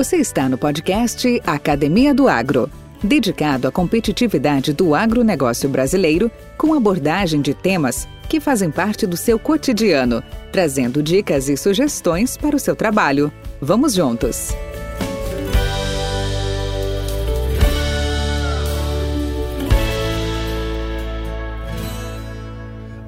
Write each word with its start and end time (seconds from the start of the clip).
Você 0.00 0.16
está 0.16 0.48
no 0.48 0.56
podcast 0.56 1.42
Academia 1.46 2.14
do 2.14 2.26
Agro, 2.26 2.70
dedicado 3.04 3.68
à 3.68 3.70
competitividade 3.70 4.72
do 4.72 4.94
agronegócio 4.94 5.68
brasileiro, 5.68 6.30
com 6.56 6.72
abordagem 6.72 7.42
de 7.42 7.52
temas 7.52 8.08
que 8.26 8.40
fazem 8.40 8.70
parte 8.70 9.06
do 9.06 9.14
seu 9.14 9.38
cotidiano, 9.38 10.22
trazendo 10.50 11.02
dicas 11.02 11.50
e 11.50 11.56
sugestões 11.58 12.34
para 12.34 12.56
o 12.56 12.58
seu 12.58 12.74
trabalho. 12.74 13.30
Vamos 13.60 13.92
juntos! 13.92 14.54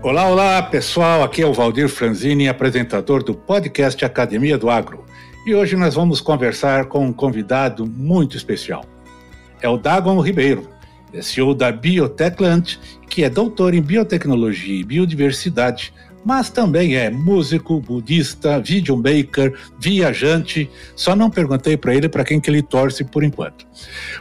Olá, 0.03 0.29
olá 0.29 0.63
pessoal, 0.65 1.23
aqui 1.23 1.41
é 1.41 1.47
o 1.47 1.55
Valdir 1.55 1.89
Franzini, 1.89 2.49
apresentador 2.49 3.23
do 3.23 3.35
podcast 3.35 4.05
Academia 4.05 4.59
do 4.59 4.69
Agro. 4.69 5.07
E 5.45 5.57
hoje 5.57 5.75
nós 5.75 5.95
vamos 5.95 6.21
conversar 6.21 6.85
com 6.87 7.05
um 7.07 7.13
convidado 7.13 7.85
muito 7.85 8.37
especial. 8.37 8.85
É 9.61 9.69
o 9.69 9.77
Dagon 9.77 10.21
Ribeiro, 10.21 10.69
CEO 11.21 11.53
da 11.53 11.73
Biotechland, 11.73 12.79
que 13.09 13.25
é 13.25 13.29
doutor 13.29 13.75
em 13.75 13.83
biotecnologia 13.83 14.81
e 14.81 14.85
biodiversidade, 14.85 15.93
mas 16.25 16.51
também 16.51 16.97
é 16.97 17.11
músico, 17.11 17.81
budista, 17.81 18.61
videomaker, 18.61 19.55
viajante. 19.79 20.71
Só 20.95 21.17
não 21.17 21.31
perguntei 21.31 21.77
para 21.77 21.95
ele 21.95 22.09
para 22.09 22.25
quem 22.25 22.41
que 22.41 22.49
ele 22.49 22.63
torce 22.63 23.05
por 23.05 23.25
enquanto. 23.25 23.67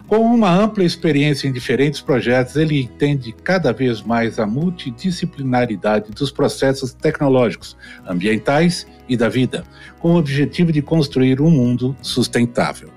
Com 0.08 0.20
uma 0.20 0.52
ampla 0.52 0.84
experiência 0.84 1.48
em 1.48 1.52
diferentes 1.52 2.02
projetos, 2.02 2.56
ele 2.56 2.82
entende 2.82 3.34
cada 3.44 3.72
vez 3.72 4.02
mais 4.02 4.40
a 4.40 4.46
multidisciplinaridade 4.46 6.12
dos 6.12 6.32
processos 6.32 6.94
tecnológicos, 6.94 7.78
ambientais 8.08 8.88
e 9.08 9.16
da 9.16 9.30
vida, 9.30 9.64
com 10.00 10.14
o 10.14 10.18
objetivo 10.18 10.72
de 10.72 10.82
construir 10.82 11.42
um 11.42 11.50
mundo 11.50 11.96
sustentável. 12.02 12.90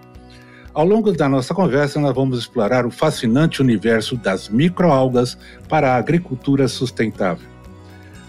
Ao 0.72 0.84
longo 0.84 1.12
da 1.12 1.28
nossa 1.28 1.54
conversa, 1.54 2.00
nós 2.00 2.12
vamos 2.12 2.36
explorar 2.36 2.84
o 2.84 2.90
fascinante 2.90 3.62
universo 3.62 4.16
das 4.16 4.48
microalgas 4.48 5.38
para 5.68 5.92
a 5.92 5.96
agricultura 5.96 6.66
sustentável. 6.66 7.53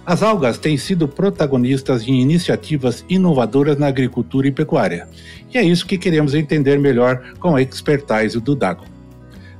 As 0.05 0.21
algas 0.21 0.59
têm 0.59 0.77
sido 0.77 1.07
protagonistas 1.07 2.07
em 2.07 2.21
iniciativas 2.21 3.03
inovadoras 3.09 3.77
na 3.77 3.87
agricultura 3.87 4.47
e 4.47 4.51
pecuária, 4.51 5.07
e 5.51 5.57
é 5.57 5.63
isso 5.63 5.87
que 5.87 5.97
queremos 5.97 6.35
entender 6.35 6.77
melhor 6.77 7.33
com 7.39 7.55
a 7.55 7.61
expertise 7.61 8.39
do 8.39 8.55
Dagon. 8.55 8.85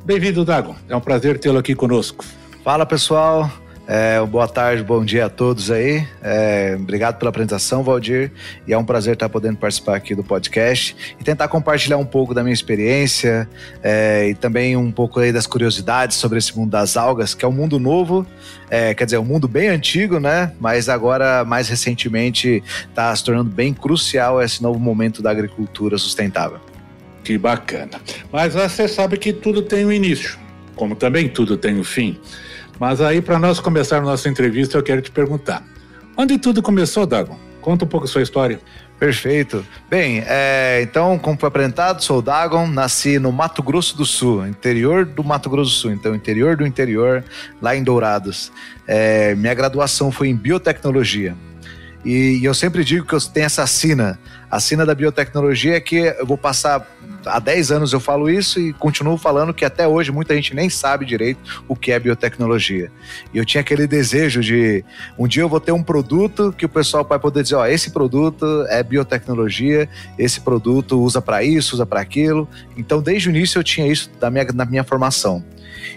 Bem-vindo, 0.06 0.46
Dagon. 0.46 0.76
É 0.88 0.96
um 0.96 1.02
prazer 1.02 1.40
tê-lo 1.40 1.58
aqui 1.58 1.74
conosco. 1.74 2.24
Fala, 2.64 2.86
pessoal. 2.86 3.52
É, 3.88 4.20
boa 4.26 4.48
tarde, 4.48 4.82
bom 4.82 5.06
dia 5.06 5.28
a 5.28 5.30
todos 5.30 5.70
aí. 5.70 6.08
É, 6.24 6.76
obrigado 6.76 7.20
pela 7.20 7.30
apresentação, 7.30 7.84
Valdir. 7.84 8.32
E 8.68 8.74
é 8.74 8.78
um 8.78 8.84
prazer 8.84 9.14
estar 9.14 9.30
podendo 9.30 9.58
participar 9.58 9.96
aqui 9.96 10.16
do 10.16 10.24
podcast 10.24 10.96
e 11.20 11.24
tentar 11.24 11.48
compartilhar 11.48 11.98
um 11.98 12.06
pouco 12.06 12.34
da 12.34 12.42
minha 12.42 12.54
experiência 12.54 13.48
é, 13.84 14.30
e 14.30 14.34
também 14.34 14.76
um 14.76 14.92
pouco 14.92 15.20
aí 15.20 15.32
das 15.32 15.46
curiosidades 15.46 16.18
sobre 16.18 16.40
esse 16.40 16.58
mundo 16.58 16.72
das 16.72 16.98
algas, 16.98 17.36
que 17.36 17.46
é 17.46 17.48
um 17.48 17.52
mundo 17.52 17.80
novo, 17.80 18.26
é, 18.72 18.96
quer 18.96 19.06
dizer, 19.06 19.20
um 19.20 19.26
mundo 19.26 19.48
bem 19.48 19.68
antigo, 19.68 20.20
né? 20.20 20.52
Mas 20.60 20.90
agora, 20.90 21.46
mais 21.46 21.70
recentemente, 21.70 22.64
está 22.90 23.16
se 23.16 23.24
tornando 23.24 23.52
bem 23.52 23.72
crucial 23.72 24.42
esse 24.42 24.64
novo 24.64 24.80
momento 24.80 25.22
da 25.22 25.30
agricultura 25.30 25.96
sustentável. 26.00 26.60
Que 27.24 27.38
bacana. 27.38 28.02
Mas 28.32 28.56
você 28.56 28.88
sabe 28.88 29.18
que 29.18 29.32
tudo 29.32 29.62
tem 29.62 29.86
um 29.86 29.92
início, 29.92 30.40
como 30.76 30.96
também 30.96 31.30
tudo 31.30 31.56
tem 31.56 31.80
um 31.80 31.84
fim. 31.84 32.20
Mas 32.80 33.02
aí, 33.02 33.22
para 33.22 33.40
nós 33.40 33.60
começar 33.60 33.98
a 33.98 34.02
nossa 34.02 34.28
entrevista, 34.30 34.78
eu 34.78 34.84
quero 34.84 35.02
te 35.02 35.12
perguntar: 35.12 35.64
onde 36.18 36.38
tudo 36.38 36.62
começou, 36.62 37.06
Dagon? 37.06 37.38
Conta 37.62 37.86
um 37.86 37.88
pouco 37.88 38.06
a 38.06 38.08
sua 38.08 38.22
história. 38.22 38.60
Perfeito. 39.00 39.66
Bem, 39.90 40.24
é, 40.26 40.80
então, 40.82 41.20
como 41.20 41.38
foi 41.38 41.48
apresentado, 41.48 42.02
sou 42.02 42.20
o 42.20 42.22
Dagon, 42.22 42.66
nasci 42.68 43.20
no 43.20 43.32
Mato 43.32 43.62
Grosso 43.62 43.98
do 43.98 44.06
Sul, 44.06 44.48
interior 44.48 45.04
do 45.04 45.22
Mato 45.24 45.50
Grosso 45.50 45.72
do 45.72 45.76
Sul, 45.76 45.92
então 45.92 46.16
interior 46.16 46.56
do 46.56 46.66
interior, 46.66 47.24
lá 47.62 47.76
em 47.76 47.84
Dourados. 47.84 48.54
É, 48.88 49.36
minha 49.36 49.54
graduação 49.54 50.12
foi 50.12 50.30
em 50.30 50.36
biotecnologia. 50.36 51.36
E, 52.06 52.40
e 52.40 52.46
eu 52.46 52.54
sempre 52.54 52.84
digo 52.86 53.06
que 53.06 53.14
eu 53.14 53.20
tenho 53.20 53.48
essa 53.48 53.66
sina. 53.68 54.18
A 54.56 54.60
sina 54.62 54.86
da 54.86 54.96
biotecnologia 54.96 55.76
é 55.76 55.82
que 55.82 55.98
eu 55.98 56.26
vou 56.26 56.38
passar 56.38 56.88
há 57.26 57.40
10 57.40 57.72
anos 57.72 57.92
eu 57.92 58.00
falo 58.00 58.30
isso 58.30 58.58
e 58.58 58.72
continuo 58.72 59.18
falando 59.18 59.54
que 59.54 59.66
até 59.66 59.86
hoje 59.86 60.14
muita 60.14 60.34
gente 60.34 60.56
nem 60.56 60.70
sabe 60.70 61.06
direito 61.06 61.62
o 61.68 61.76
que 61.76 61.92
é 61.92 62.00
biotecnologia. 62.00 62.90
E 63.34 63.38
eu 63.38 63.44
tinha 63.44 63.60
aquele 63.60 63.86
desejo 63.86 64.40
de 64.40 64.82
um 65.20 65.28
dia 65.28 65.44
eu 65.44 65.50
vou 65.50 65.60
ter 65.60 65.74
um 65.74 65.84
produto 65.84 66.56
que 66.58 66.66
o 66.66 66.70
pessoal 66.70 67.04
vai 67.04 67.20
poder 67.20 67.44
dizer, 67.44 67.56
ó, 67.56 67.68
esse 67.68 67.92
produto 67.92 68.66
é 68.70 68.82
biotecnologia, 68.82 69.90
esse 70.18 70.40
produto 70.40 71.02
usa 71.02 71.22
para 71.22 71.44
isso, 71.44 71.76
usa 71.76 71.86
para 71.86 72.00
aquilo. 72.00 72.48
Então 72.78 73.02
desde 73.02 73.28
o 73.28 73.32
início 73.32 73.60
eu 73.60 73.64
tinha 73.64 73.86
isso 73.86 74.10
da 74.22 74.32
minha, 74.32 74.46
na 74.54 74.64
minha 74.64 74.86
formação. 74.86 75.44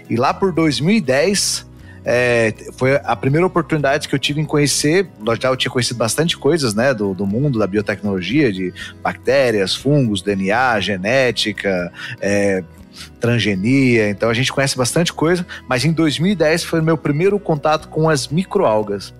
E 0.09 0.17
lá 0.17 0.33
por 0.33 0.51
2010 0.51 1.68
é, 2.03 2.53
foi 2.77 2.99
a 3.03 3.15
primeira 3.15 3.45
oportunidade 3.45 4.07
que 4.07 4.15
eu 4.15 4.19
tive 4.19 4.41
em 4.41 4.45
conhecer. 4.45 5.07
Já 5.41 5.49
eu 5.49 5.57
tinha 5.57 5.71
conhecido 5.71 5.97
bastante 5.97 6.37
coisas, 6.37 6.73
né, 6.73 6.93
do, 6.93 7.13
do 7.13 7.25
mundo 7.25 7.59
da 7.59 7.67
biotecnologia, 7.67 8.51
de 8.51 8.73
bactérias, 9.03 9.75
fungos, 9.75 10.21
DNA, 10.21 10.79
genética, 10.79 11.91
é, 12.21 12.63
transgenia. 13.19 14.09
Então 14.09 14.29
a 14.29 14.33
gente 14.33 14.51
conhece 14.51 14.77
bastante 14.77 15.13
coisa, 15.13 15.45
mas 15.67 15.85
em 15.85 15.91
2010 15.91 16.63
foi 16.63 16.79
o 16.79 16.83
meu 16.83 16.97
primeiro 16.97 17.39
contato 17.39 17.87
com 17.89 18.09
as 18.09 18.27
microalgas. 18.27 19.13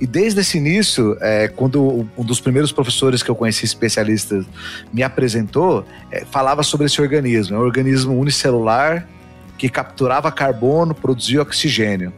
E 0.00 0.06
desde 0.06 0.40
esse 0.40 0.58
início, 0.58 1.16
é, 1.20 1.48
quando 1.48 2.08
um 2.16 2.24
dos 2.24 2.40
primeiros 2.40 2.70
professores 2.70 3.22
que 3.22 3.30
eu 3.30 3.34
conheci, 3.34 3.64
especialistas, 3.64 4.44
me 4.92 5.02
apresentou, 5.02 5.84
é, 6.10 6.24
falava 6.24 6.62
sobre 6.62 6.86
esse 6.86 7.00
organismo. 7.00 7.56
É 7.56 7.58
um 7.58 7.62
organismo 7.62 8.16
unicelular 8.16 9.08
que 9.58 9.68
capturava 9.68 10.30
carbono, 10.32 10.94
produzia 10.94 11.42
oxigênio. 11.42 12.12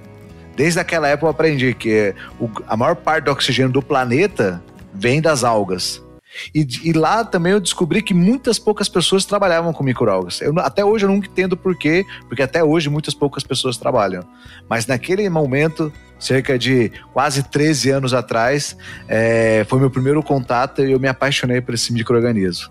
Desde 0.55 0.79
aquela 0.79 1.09
época 1.09 1.27
eu 1.27 1.31
aprendi 1.31 1.75
que 1.75 2.15
a 2.69 2.77
maior 2.77 2.95
parte 2.95 3.25
do 3.25 3.31
oxigênio 3.31 3.73
do 3.73 3.83
planeta 3.83 4.63
vem 4.93 5.21
das 5.21 5.43
algas. 5.43 6.03
E, 6.55 6.67
e, 6.85 6.93
lá 6.93 7.25
também 7.25 7.53
eu 7.53 7.61
descobri 7.61 8.03
que 8.03 8.15
muitas 8.15 8.59
poucas 8.59 8.89
pessoas 8.89 9.25
trabalhavam 9.25 9.73
com 9.73 9.83
microalgas. 9.83 10.41
Eu, 10.41 10.57
até 10.59 10.85
hoje 10.85 11.05
eu 11.05 11.11
nunca 11.11 11.27
entendo 11.27 11.57
por 11.57 11.77
quê, 11.77 12.05
porque 12.29 12.43
até 12.43 12.63
hoje 12.63 12.89
muitas 12.89 13.15
poucas 13.15 13.43
pessoas 13.43 13.77
trabalham. 13.77 14.23
Mas 14.69 14.87
naquele 14.87 15.29
momento, 15.29 15.93
cerca 16.21 16.57
de 16.57 16.93
quase 17.13 17.43
13 17.43 17.91
anos 17.91 18.15
atrás, 18.15 18.77
é, 19.09 19.65
foi 19.69 19.81
meu 19.81 19.91
primeiro 19.91 20.23
contato 20.23 20.85
e 20.85 20.93
eu 20.93 21.01
me 21.01 21.09
apaixonei 21.09 21.61
por 21.61 21.75
esse 21.75 21.93
microorganismo. 21.93 22.71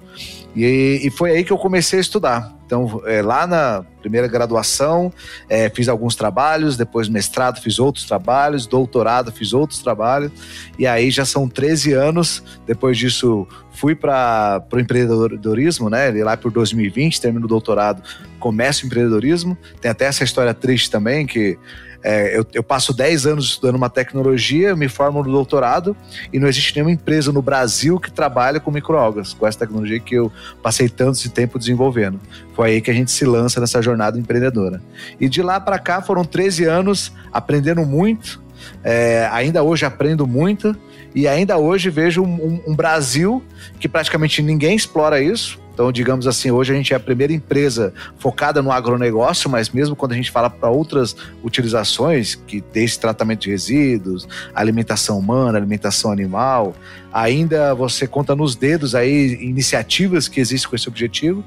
E, 0.56 1.02
e 1.04 1.10
foi 1.10 1.32
aí 1.32 1.44
que 1.44 1.52
eu 1.52 1.58
comecei 1.58 2.00
a 2.00 2.02
estudar. 2.02 2.59
Então, 2.70 3.02
é, 3.08 3.20
lá 3.20 3.48
na 3.48 3.84
primeira 4.00 4.28
graduação, 4.28 5.12
é, 5.50 5.72
fiz 5.72 5.90
alguns 5.90 6.16
trabalhos, 6.16 6.78
depois 6.78 7.10
mestrado, 7.10 7.60
fiz 7.60 7.80
outros 7.80 8.06
trabalhos, 8.06 8.68
doutorado, 8.68 9.32
fiz 9.32 9.54
outros 9.54 9.80
trabalhos, 9.80 10.32
e 10.78 10.86
aí 10.86 11.10
já 11.10 11.26
são 11.26 11.50
13 11.50 11.94
anos. 11.94 12.44
Depois 12.68 12.96
disso, 12.96 13.48
fui 13.72 13.96
para 13.96 14.64
o 14.72 14.80
empreendedorismo, 14.80 15.90
né? 15.90 16.12
Lá 16.24 16.38
por 16.38 16.52
2020, 16.52 17.20
termino 17.20 17.46
o 17.46 17.50
doutorado, 17.50 18.04
começo 18.40 18.84
o 18.84 18.86
empreendedorismo. 18.86 19.58
Tem 19.82 19.90
até 19.90 20.06
essa 20.06 20.24
história 20.24 20.54
triste 20.54 20.92
também, 20.92 21.26
que 21.26 21.58
é, 22.04 22.38
eu, 22.38 22.46
eu, 22.54 22.64
passo 22.64 22.94
10 22.94 23.26
anos 23.26 23.46
estudando 23.46 23.76
uma 23.76 23.90
tecnologia, 23.90 24.76
me 24.76 24.88
formo 24.88 25.22
no 25.22 25.32
doutorado 25.32 25.96
e 26.32 26.40
não 26.40 26.48
existe 26.48 26.76
nenhuma 26.76 26.92
empresa 26.92 27.32
no 27.32 27.42
Brasil 27.42 28.00
que 28.00 28.12
trabalha 28.12 28.60
com 28.60 28.72
microalgas, 28.72 29.34
com 29.34 29.46
essa 29.46 29.60
tecnologia 29.60 30.00
que 30.00 30.16
eu 30.16 30.32
passei 30.64 30.88
tanto 30.88 31.30
tempo 31.30 31.60
desenvolvendo. 31.60 32.20
Foi 32.56 32.72
aí 32.72 32.82
que 32.82 32.90
a 32.90 32.94
gente 32.94 33.12
se 33.12 33.26
lança 33.26 33.60
nessa 33.60 33.82
jornada 33.82 34.18
empreendedora. 34.18 34.82
E 35.20 35.28
de 35.28 35.42
lá 35.42 35.60
para 35.60 35.78
cá 35.78 36.02
foram 36.02 36.24
13 36.24 36.66
anos 36.66 37.12
aprendendo 37.34 37.86
muito, 37.86 38.42
é, 38.84 39.28
ainda 39.32 39.62
hoje 39.62 39.86
aprendo 39.86 40.26
muito 40.26 40.76
e 41.14 41.28
ainda 41.28 41.58
hoje 41.58 41.90
vejo 41.90 42.22
um, 42.22 42.34
um, 42.34 42.72
um 42.72 42.76
Brasil 42.76 43.44
que 43.80 43.90
praticamente 43.90 44.42
ninguém 44.42 44.76
explora 44.76 45.22
isso 45.22 45.59
então, 45.80 45.94
digamos 45.94 46.28
assim, 46.28 46.52
hoje 46.52 46.74
a 46.74 46.76
gente 46.76 46.92
é 46.92 46.98
a 46.98 47.00
primeira 47.00 47.32
empresa 47.32 47.94
focada 48.18 48.62
no 48.62 48.70
agronegócio, 48.70 49.50
mas 49.50 49.70
mesmo 49.70 49.96
quando 49.96 50.12
a 50.12 50.16
gente 50.16 50.30
fala 50.30 50.50
para 50.50 50.68
outras 50.68 51.16
utilizações, 51.42 52.36
que 52.36 52.62
esse 52.76 53.00
tratamento 53.00 53.44
de 53.44 53.52
resíduos, 53.52 54.28
alimentação 54.54 55.18
humana, 55.18 55.58
alimentação 55.58 56.12
animal, 56.12 56.76
ainda 57.14 57.74
você 57.74 58.06
conta 58.06 58.36
nos 58.36 58.58
dedos 58.58 58.94
aí 58.94 59.36
iniciativas 59.42 60.28
que 60.28 60.42
existem 60.42 60.70
com 60.70 60.76
esse 60.76 60.90
objetivo. 60.90 61.46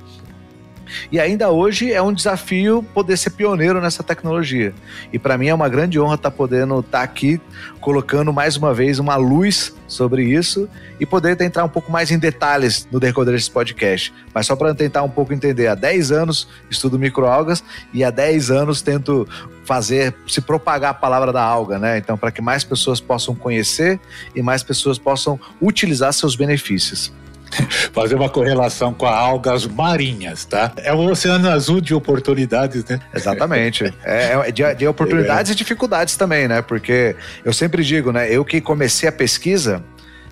E 1.10 1.18
ainda 1.20 1.50
hoje 1.50 1.92
é 1.92 2.00
um 2.00 2.12
desafio 2.12 2.82
poder 2.94 3.16
ser 3.16 3.30
pioneiro 3.30 3.80
nessa 3.80 4.02
tecnologia. 4.02 4.74
E 5.12 5.18
para 5.18 5.36
mim 5.38 5.48
é 5.48 5.54
uma 5.54 5.68
grande 5.68 6.00
honra 6.00 6.14
estar 6.14 6.30
tá 6.30 6.36
podendo 6.36 6.80
estar 6.80 6.98
tá 6.98 7.04
aqui 7.04 7.40
colocando 7.80 8.32
mais 8.32 8.56
uma 8.56 8.72
vez 8.72 8.98
uma 8.98 9.16
luz 9.16 9.74
sobre 9.88 10.24
isso 10.24 10.68
e 10.98 11.04
poder 11.04 11.40
entrar 11.40 11.64
um 11.64 11.68
pouco 11.68 11.90
mais 11.90 12.10
em 12.10 12.18
detalhes 12.18 12.86
no 12.90 13.00
decorrer 13.00 13.34
desse 13.34 13.50
podcast. 13.50 14.12
Mas 14.32 14.46
só 14.46 14.56
para 14.56 14.74
tentar 14.74 15.02
um 15.02 15.08
pouco 15.08 15.32
entender, 15.32 15.66
há 15.66 15.74
10 15.74 16.12
anos 16.12 16.48
estudo 16.70 16.98
microalgas 16.98 17.62
e 17.92 18.04
há 18.04 18.10
10 18.10 18.50
anos 18.50 18.82
tento 18.82 19.28
fazer 19.64 20.14
se 20.26 20.40
propagar 20.40 20.90
a 20.90 20.94
palavra 20.94 21.32
da 21.32 21.42
alga, 21.42 21.78
né? 21.78 21.98
Então, 21.98 22.16
para 22.16 22.30
que 22.30 22.40
mais 22.40 22.64
pessoas 22.64 23.00
possam 23.00 23.34
conhecer 23.34 24.00
e 24.34 24.42
mais 24.42 24.62
pessoas 24.62 24.98
possam 24.98 25.38
utilizar 25.60 26.12
seus 26.12 26.36
benefícios. 26.36 27.12
fazer 27.92 28.14
uma 28.14 28.28
correlação 28.28 28.92
com 28.92 29.06
a 29.06 29.14
algas 29.14 29.66
marinhas, 29.66 30.44
tá? 30.44 30.72
É 30.78 30.92
o 30.92 30.98
oceano 30.98 31.48
azul 31.48 31.80
de 31.80 31.94
oportunidades, 31.94 32.84
né? 32.84 33.00
Exatamente. 33.14 33.92
é, 34.04 34.32
é 34.48 34.50
de, 34.50 34.74
de, 34.74 34.86
oportunidades 34.86 35.50
é. 35.50 35.54
e 35.54 35.56
dificuldades 35.56 36.16
também, 36.16 36.48
né? 36.48 36.62
Porque 36.62 37.16
eu 37.44 37.52
sempre 37.52 37.84
digo, 37.84 38.12
né? 38.12 38.30
Eu 38.30 38.44
que 38.44 38.60
comecei 38.60 39.08
a 39.08 39.12
pesquisa, 39.12 39.82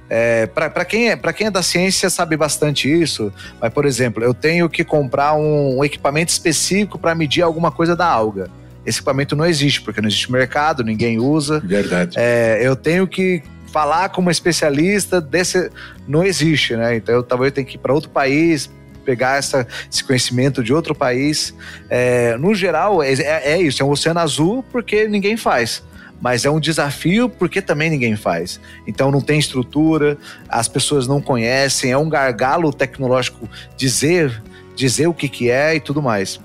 é, 0.08 0.46
para 0.46 0.84
quem, 0.84 1.08
é, 1.08 1.16
quem 1.16 1.46
é 1.46 1.50
da 1.50 1.62
ciência 1.62 2.10
sabe 2.10 2.36
bastante 2.36 2.90
isso, 2.90 3.32
mas, 3.60 3.72
por 3.72 3.86
exemplo, 3.86 4.24
eu 4.24 4.34
tenho 4.34 4.68
que 4.68 4.82
comprar 4.82 5.34
um, 5.34 5.78
um 5.78 5.84
equipamento 5.84 6.32
específico 6.32 6.98
para 6.98 7.14
medir 7.14 7.42
alguma 7.42 7.70
coisa 7.70 7.94
da 7.94 8.06
alga. 8.06 8.50
Esse 8.84 8.98
equipamento 8.98 9.36
não 9.36 9.46
existe, 9.46 9.80
porque 9.80 10.00
não 10.00 10.08
existe 10.08 10.32
mercado, 10.32 10.82
ninguém 10.82 11.20
usa. 11.20 11.60
Verdade. 11.60 12.16
É, 12.18 12.58
eu 12.60 12.74
tenho 12.74 13.06
que 13.06 13.42
falar 13.72 14.08
com 14.10 14.20
uma 14.20 14.30
especialista 14.30 15.20
desse. 15.20 15.70
Não 16.06 16.24
existe, 16.24 16.76
né? 16.76 16.96
Então 16.96 17.14
eu 17.14 17.22
talvez 17.22 17.52
tenha 17.52 17.64
que 17.64 17.76
ir 17.76 17.78
para 17.78 17.92
outro 17.92 18.10
país, 18.10 18.70
pegar 19.04 19.38
essa, 19.38 19.66
esse 19.90 20.04
conhecimento 20.04 20.62
de 20.62 20.72
outro 20.72 20.94
país. 20.94 21.54
É, 21.88 22.36
no 22.36 22.54
geral, 22.54 23.02
é, 23.02 23.12
é, 23.12 23.60
isso, 23.60 23.82
é 23.82 23.84
um 23.84 23.90
oceano 23.90 24.20
azul 24.20 24.64
porque 24.70 25.06
ninguém 25.08 25.36
faz 25.36 25.82
mas 26.22 26.44
é 26.44 26.50
um 26.50 26.60
desafio 26.60 27.30
porque 27.30 27.62
também 27.62 27.88
ninguém 27.88 28.14
faz. 28.14 28.60
Então 28.86 29.10
não 29.10 29.22
tem 29.22 29.38
estrutura, 29.38 30.18
as 30.50 30.68
pessoas 30.68 31.08
não 31.08 31.18
conhecem, 31.18 31.92
é 31.92 31.96
um 31.96 32.10
gargalo 32.10 32.70
tecnológico 32.74 33.48
dizer 33.74 34.42
dizer 34.80 35.06
o 35.06 35.14
que, 35.14 35.28
que 35.28 35.50
é 35.50 35.74
e 35.76 35.80
tudo 35.80 36.00
mais. 36.00 36.40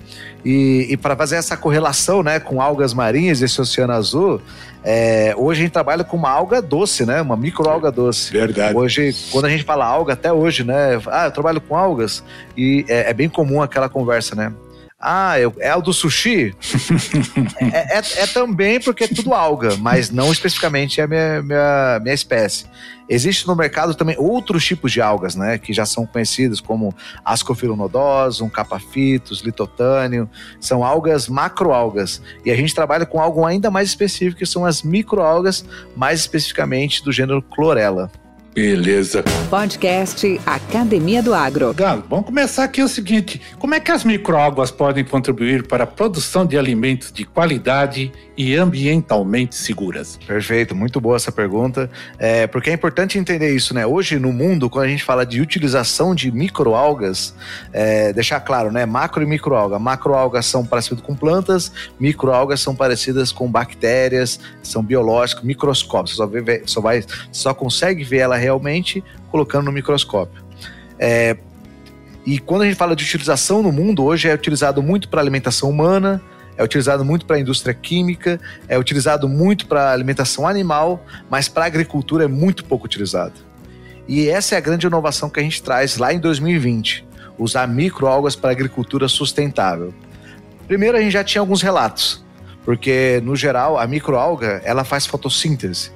E, 0.46 0.86
e 0.92 0.98
para 0.98 1.16
fazer 1.16 1.38
essa 1.38 1.58
correlação 1.58 2.22
né, 2.22 2.40
com 2.40 2.62
algas 2.62 2.94
marinhas, 2.94 3.42
esse 3.42 3.60
oceano 3.60 3.94
azul, 3.94 4.40
é, 4.84 5.34
hoje 5.36 5.62
a 5.62 5.64
gente 5.64 5.74
trabalha 5.74 6.04
com 6.04 6.16
uma 6.16 6.30
alga 6.30 6.62
doce, 6.62 7.04
né? 7.04 7.20
Uma 7.20 7.36
microalga 7.36 7.92
doce. 7.92 8.32
Verdade. 8.32 8.78
Hoje, 8.78 9.16
quando 9.32 9.46
a 9.46 9.50
gente 9.50 9.64
fala 9.64 9.84
alga, 9.84 10.14
até 10.14 10.32
hoje, 10.32 10.64
né? 10.64 11.02
Ah, 11.08 11.26
eu 11.26 11.32
trabalho 11.32 11.60
com 11.60 11.76
algas. 11.76 12.24
E 12.56 12.86
é, 12.88 13.10
é 13.10 13.14
bem 13.14 13.28
comum 13.28 13.64
aquela 13.64 13.90
conversa, 13.90 14.36
né? 14.36 14.54
Ah, 15.08 15.40
eu, 15.40 15.54
é 15.60 15.76
o 15.76 15.84
do 15.84 15.94
sushi? 15.94 16.56
é, 17.72 18.00
é, 18.00 18.02
é, 18.24 18.26
também 18.26 18.80
porque 18.80 19.04
é 19.04 19.08
tudo 19.08 19.36
alga, 19.36 19.78
mas 19.78 20.10
não 20.10 20.32
especificamente 20.32 21.00
é 21.00 21.04
a 21.04 21.08
minha, 21.08 21.44
minha, 21.44 22.00
minha 22.02 22.14
espécie. 22.16 22.66
Existe 23.08 23.46
no 23.46 23.56
mercado 23.56 23.94
também 23.94 24.16
outros 24.18 24.66
tipos 24.66 24.92
de 24.92 25.00
algas, 25.00 25.36
né? 25.36 25.60
Que 25.60 25.72
já 25.74 25.86
são 25.86 26.08
conhecidos 26.08 26.60
como 26.60 26.92
Ascophyllonodosum, 27.24 28.50
Capafitos, 28.50 29.42
Litotânio. 29.42 30.28
São 30.60 30.84
algas 30.84 31.28
macroalgas. 31.28 32.20
E 32.44 32.50
a 32.50 32.56
gente 32.56 32.74
trabalha 32.74 33.06
com 33.06 33.22
algo 33.22 33.46
ainda 33.46 33.70
mais 33.70 33.90
específico, 33.90 34.40
que 34.40 34.46
são 34.48 34.66
as 34.66 34.82
microalgas, 34.82 35.64
mais 35.96 36.22
especificamente 36.22 37.04
do 37.04 37.12
gênero 37.12 37.44
Chlorella. 37.44 38.10
Beleza. 38.56 39.22
Podcast 39.50 40.40
Academia 40.46 41.22
do 41.22 41.34
Agro. 41.34 41.74
Galo, 41.74 42.06
vamos 42.10 42.26
começar 42.26 42.64
aqui 42.64 42.82
o 42.82 42.88
seguinte: 42.88 43.42
como 43.60 43.76
é 43.76 43.82
que 43.82 43.92
as 43.92 44.06
microalgas 44.06 44.72
podem 44.72 45.04
contribuir 45.04 45.68
para 45.68 45.84
a 45.84 45.88
produção 45.88 46.46
de 46.46 46.58
alimentos 46.58 47.12
de 47.12 47.26
qualidade 47.26 48.14
e 48.38 48.56
ambientalmente 48.56 49.56
seguras? 49.56 50.18
Perfeito, 50.26 50.74
muito 50.74 51.02
boa 51.02 51.18
essa 51.18 51.34
pergunta. 51.34 51.92
É, 52.18 52.48
porque 52.48 52.70
é 52.70 52.74
importante 52.74 53.18
entender 53.18 53.54
isso, 53.54 53.74
né? 53.74 53.86
Hoje 53.86 54.18
no 54.18 54.32
mundo, 54.32 54.70
quando 54.70 54.86
a 54.86 54.88
gente 54.88 55.04
fala 55.04 55.26
de 55.26 55.42
utilização 55.42 56.16
de 56.16 56.32
microalgas, 56.32 57.36
é, 57.74 58.14
deixar 58.14 58.40
claro, 58.40 58.72
né? 58.72 58.86
Macro 58.86 59.22
e 59.22 59.26
microalga. 59.26 59.78
Macroalgas 59.78 60.46
são 60.46 60.66
parecidas 60.66 61.04
com 61.04 61.14
plantas, 61.14 61.74
microalgas 62.00 62.62
são 62.62 62.74
parecidas 62.74 63.34
com 63.34 63.52
bactérias, 63.52 64.40
são 64.64 64.82
biológicos, 64.82 65.44
microscópicos. 65.44 66.12
Você 66.12 66.18
só, 66.18 66.26
vê, 66.26 66.64
só, 66.66 66.80
vai, 66.80 67.04
só 67.34 67.54
consegue 67.54 68.06
ver 68.06 68.20
ela 68.20 68.45
realmente 68.46 69.04
colocando 69.30 69.66
no 69.66 69.72
microscópio. 69.72 70.44
É, 70.98 71.38
e 72.26 72.40
quando 72.40 72.64
a 72.64 72.66
gente 72.66 72.76
fala 72.76 72.96
de 72.96 73.04
utilização 73.04 73.62
no 73.62 73.72
mundo, 73.72 74.04
hoje 74.04 74.28
é 74.28 74.34
utilizado 74.34 74.82
muito 74.82 75.10
para 75.10 75.22
alimentação 75.22 75.70
humana, 75.70 76.22
é 76.58 76.64
utilizado 76.64 77.04
muito 77.04 77.26
para 77.26 77.36
a 77.36 77.40
indústria 77.40 77.74
química, 77.74 78.40
é 78.68 78.80
utilizado 78.80 79.28
muito 79.28 79.68
para 79.68 79.92
alimentação 79.92 80.48
animal, 80.48 81.04
mas 81.30 81.48
para 81.48 81.66
a 81.66 81.68
agricultura 81.68 82.24
é 82.24 82.28
muito 82.28 82.64
pouco 82.66 82.86
utilizado. 82.86 83.34
E 84.08 84.30
essa 84.30 84.56
é 84.56 84.58
a 84.58 84.62
grande 84.62 84.88
inovação 84.88 85.30
que 85.30 85.40
a 85.40 85.44
gente 85.44 85.62
traz 85.62 85.98
lá 85.98 86.14
em 86.14 86.20
2020, 86.20 87.06
usar 87.38 87.68
microalgas 87.68 88.36
para 88.36 88.52
agricultura 88.52 89.08
sustentável. 89.08 89.94
Primeiro 90.68 90.98
a 90.98 91.02
gente 91.02 91.14
já 91.14 91.24
tinha 91.24 91.42
alguns 91.42 91.62
relatos, 91.62 92.24
porque 92.64 93.22
no 93.24 93.36
geral 93.36 93.78
a 93.78 93.86
microalga 93.86 94.62
ela 94.64 94.84
faz 94.84 95.06
fotossíntese. 95.06 95.92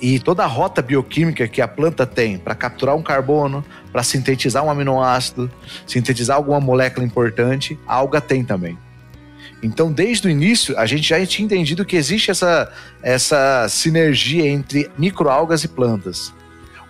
E 0.00 0.18
toda 0.18 0.42
a 0.42 0.46
rota 0.46 0.82
bioquímica 0.82 1.46
que 1.48 1.62
a 1.62 1.68
planta 1.68 2.04
tem 2.04 2.36
para 2.36 2.54
capturar 2.54 2.96
um 2.96 3.02
carbono, 3.02 3.64
para 3.92 4.02
sintetizar 4.02 4.64
um 4.64 4.70
aminoácido, 4.70 5.50
sintetizar 5.86 6.36
alguma 6.36 6.60
molécula 6.60 7.06
importante, 7.06 7.78
a 7.86 7.94
alga 7.94 8.20
tem 8.20 8.44
também. 8.44 8.76
Então, 9.62 9.90
desde 9.90 10.26
o 10.26 10.30
início, 10.30 10.78
a 10.78 10.84
gente 10.84 11.08
já 11.08 11.24
tinha 11.24 11.46
entendido 11.46 11.84
que 11.84 11.96
existe 11.96 12.30
essa, 12.30 12.70
essa 13.02 13.66
sinergia 13.68 14.46
entre 14.46 14.90
microalgas 14.98 15.64
e 15.64 15.68
plantas. 15.68 16.34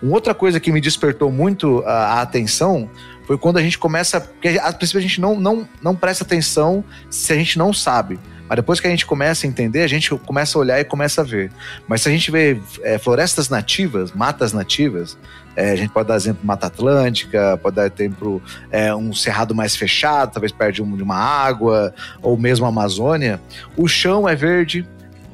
Uma 0.01 0.15
outra 0.15 0.33
coisa 0.33 0.59
que 0.59 0.71
me 0.71 0.81
despertou 0.81 1.31
muito 1.31 1.81
a, 1.85 1.91
a 1.91 2.21
atenção 2.21 2.89
foi 3.25 3.37
quando 3.37 3.57
a 3.57 3.61
gente 3.61 3.79
começa. 3.79 4.19
Porque 4.19 4.59
a 4.61 4.73
princípio 4.73 4.99
a 4.99 5.01
gente 5.01 5.21
não, 5.21 5.39
não, 5.39 5.67
não 5.81 5.95
presta 5.95 6.23
atenção 6.23 6.83
se 7.09 7.31
a 7.31 7.35
gente 7.35 7.57
não 7.57 7.71
sabe. 7.73 8.19
Mas 8.47 8.55
depois 8.57 8.79
que 8.79 8.87
a 8.87 8.89
gente 8.89 9.05
começa 9.05 9.45
a 9.45 9.49
entender, 9.49 9.81
a 9.81 9.87
gente 9.87 10.09
começa 10.09 10.57
a 10.57 10.61
olhar 10.61 10.79
e 10.79 10.83
começa 10.83 11.21
a 11.21 11.23
ver. 11.23 11.51
Mas 11.87 12.01
se 12.01 12.09
a 12.09 12.11
gente 12.11 12.29
vê 12.29 12.59
é, 12.83 12.97
florestas 12.97 13.49
nativas, 13.49 14.11
matas 14.11 14.53
nativas, 14.53 15.17
é, 15.55 15.71
a 15.71 15.75
gente 15.75 15.91
pode 15.91 16.07
dar 16.07 16.15
exemplo 16.15 16.45
Mata 16.45 16.67
Atlântica, 16.67 17.57
pode 17.61 17.75
dar 17.77 17.91
exemplo 17.91 18.41
é, 18.71 18.93
um 18.93 19.13
cerrado 19.13 19.55
mais 19.55 19.75
fechado, 19.75 20.33
talvez 20.33 20.51
perto 20.51 20.75
de, 20.75 20.83
um, 20.83 20.95
de 20.95 21.03
uma 21.03 21.17
água, 21.17 21.93
ou 22.21 22.37
mesmo 22.37 22.65
a 22.65 22.69
Amazônia, 22.69 23.41
o 23.77 23.87
chão 23.87 24.27
é 24.27 24.35
verde, 24.35 24.85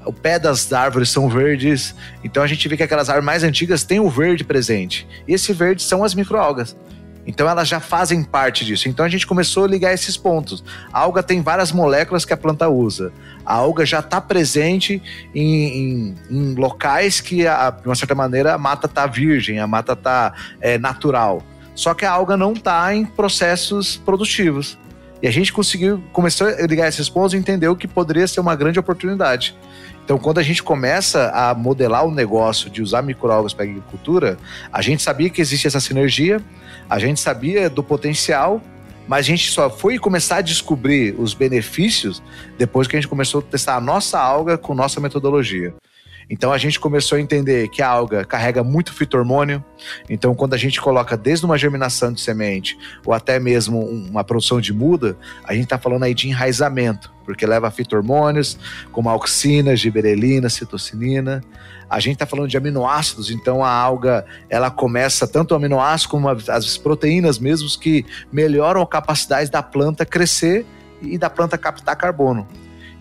o 0.06 0.14
pé 0.14 0.40
das 0.40 0.72
árvores 0.72 1.10
são 1.10 1.30
verdes, 1.30 1.96
então 2.24 2.42
a 2.42 2.48
gente 2.48 2.68
vê 2.68 2.78
que 2.78 2.84
aquelas 2.84 3.10
árvores 3.10 3.26
mais 3.26 3.44
antigas 3.44 3.84
têm 3.84 4.00
o 4.00 4.10
verde 4.10 4.44
presente. 4.44 5.08
E 5.28 5.34
esse 5.34 5.54
verde 5.54 5.82
são 5.84 6.04
as 6.04 6.14
microalgas. 6.14 6.76
Então 7.26 7.48
elas 7.48 7.68
já 7.68 7.80
fazem 7.80 8.24
parte 8.24 8.66
disso. 8.66 8.90
Então 8.90 9.06
a 9.06 9.10
gente 9.10 9.28
começou 9.28 9.66
a 9.66 9.68
ligar 9.68 9.94
esses 9.94 10.18
pontos. 10.18 10.64
A 10.92 11.00
alga 11.00 11.22
tem 11.22 11.42
várias 11.42 11.72
moléculas 11.72 12.26
que 12.26 12.34
a 12.34 12.38
planta 12.38 12.70
usa. 12.70 13.12
A 13.46 13.56
alga 13.56 13.86
já 13.86 14.00
está 14.00 14.20
presente 14.20 15.02
em, 15.34 15.66
em, 15.66 16.16
em, 16.30 16.56
locais 16.56 17.22
que, 17.22 17.46
a, 17.48 17.70
de 17.70 17.88
uma 17.88 17.96
certa 17.96 18.16
maneira, 18.16 18.54
a 18.54 18.58
mata 18.58 18.88
está 18.88 19.06
virgem, 19.06 19.60
a 19.60 19.68
mata 19.68 19.94
está 19.94 20.34
é, 20.60 20.78
natural. 20.78 21.44
Só 21.76 21.94
que 21.94 22.06
a 22.06 22.12
alga 22.12 22.36
não 22.36 22.54
está 22.54 22.94
em 22.94 23.06
processos 23.06 23.98
produtivos. 23.98 24.78
E 25.22 25.28
a 25.28 25.32
gente 25.32 25.54
conseguiu, 25.54 26.04
começou 26.12 26.48
a 26.48 26.66
ligar 26.66 26.88
esses 26.88 27.08
pontos 27.08 27.34
e 27.34 27.38
entendeu 27.38 27.76
que 27.76 27.88
poderia 27.88 28.28
ser 28.28 28.40
uma 28.40 28.56
grande 28.56 28.80
oportunidade. 28.80 29.56
Então, 30.12 30.20
quando 30.20 30.40
a 30.40 30.44
gente 30.44 30.62
começa 30.62 31.32
a 31.34 31.56
modelar 31.56 32.06
o 32.06 32.12
negócio 32.12 32.70
de 32.70 32.82
usar 32.82 33.02
microalgas 33.02 33.54
para 33.54 33.64
agricultura, 33.64 34.38
a 34.70 34.82
gente 34.82 35.02
sabia 35.02 35.30
que 35.30 35.40
existe 35.40 35.68
essa 35.68 35.80
sinergia, 35.80 36.42
a 36.90 37.00
gente 37.00 37.18
sabia 37.18 37.70
do 37.70 37.82
potencial, 37.82 38.62
mas 39.08 39.20
a 39.20 39.30
gente 39.30 39.50
só 39.50 39.70
foi 39.70 39.98
começar 39.98 40.40
a 40.40 40.42
descobrir 40.42 41.16
os 41.18 41.34
benefícios 41.34 42.22
depois 42.58 42.90
que 42.90 42.98
a 42.98 43.00
gente 43.00 43.08
começou 43.08 43.40
a 43.40 43.44
testar 43.44 43.78
a 43.78 43.80
nossa 43.80 44.20
alga 44.20 44.58
com 44.58 44.76
nossa 44.76 45.00
metodologia. 45.00 45.74
Então 46.30 46.52
a 46.52 46.58
gente 46.58 46.80
começou 46.80 47.18
a 47.18 47.22
entender 47.22 47.68
que 47.70 47.82
a 47.82 47.88
alga 47.88 48.24
carrega 48.24 48.64
muito 48.64 48.94
fitormônio. 48.94 49.64
Então, 50.10 50.34
quando 50.36 50.54
a 50.54 50.58
gente 50.58 50.80
coloca 50.80 51.18
desde 51.18 51.46
uma 51.46 51.58
germinação 51.58 52.14
de 52.14 52.22
semente 52.22 52.78
ou 53.06 53.14
até 53.14 53.40
mesmo 53.40 53.80
uma 53.80 54.24
produção 54.24 54.62
de 54.62 54.74
muda, 54.74 55.18
a 55.44 55.54
gente 55.54 55.66
está 55.66 55.78
falando 55.78 56.04
aí 56.04 56.14
de 56.14 56.28
enraizamento, 56.28 57.12
porque 57.26 57.46
leva 57.46 57.70
fitormônios, 57.72 58.58
como 58.92 59.10
auxina, 59.10 59.76
giberelina, 59.76 60.50
citocinina. 60.50 61.44
A 61.90 62.00
gente 62.00 62.14
está 62.14 62.26
falando 62.26 62.48
de 62.48 62.56
aminoácidos, 62.56 63.30
então 63.30 63.64
a 63.64 63.70
alga 63.70 64.26
ela 64.50 64.72
começa 64.72 65.28
tanto 65.28 65.52
o 65.52 65.56
aminoácido 65.56 66.10
como 66.12 66.30
as 66.30 66.78
proteínas 66.78 67.38
mesmos 67.38 67.76
que 67.76 68.06
melhoram 68.32 68.82
a 68.82 68.88
capacidade 68.88 69.52
da 69.52 69.62
planta 69.62 70.06
crescer 70.06 70.66
e 71.02 71.18
da 71.18 71.30
planta 71.30 71.58
captar 71.58 71.98
carbono. 71.98 72.48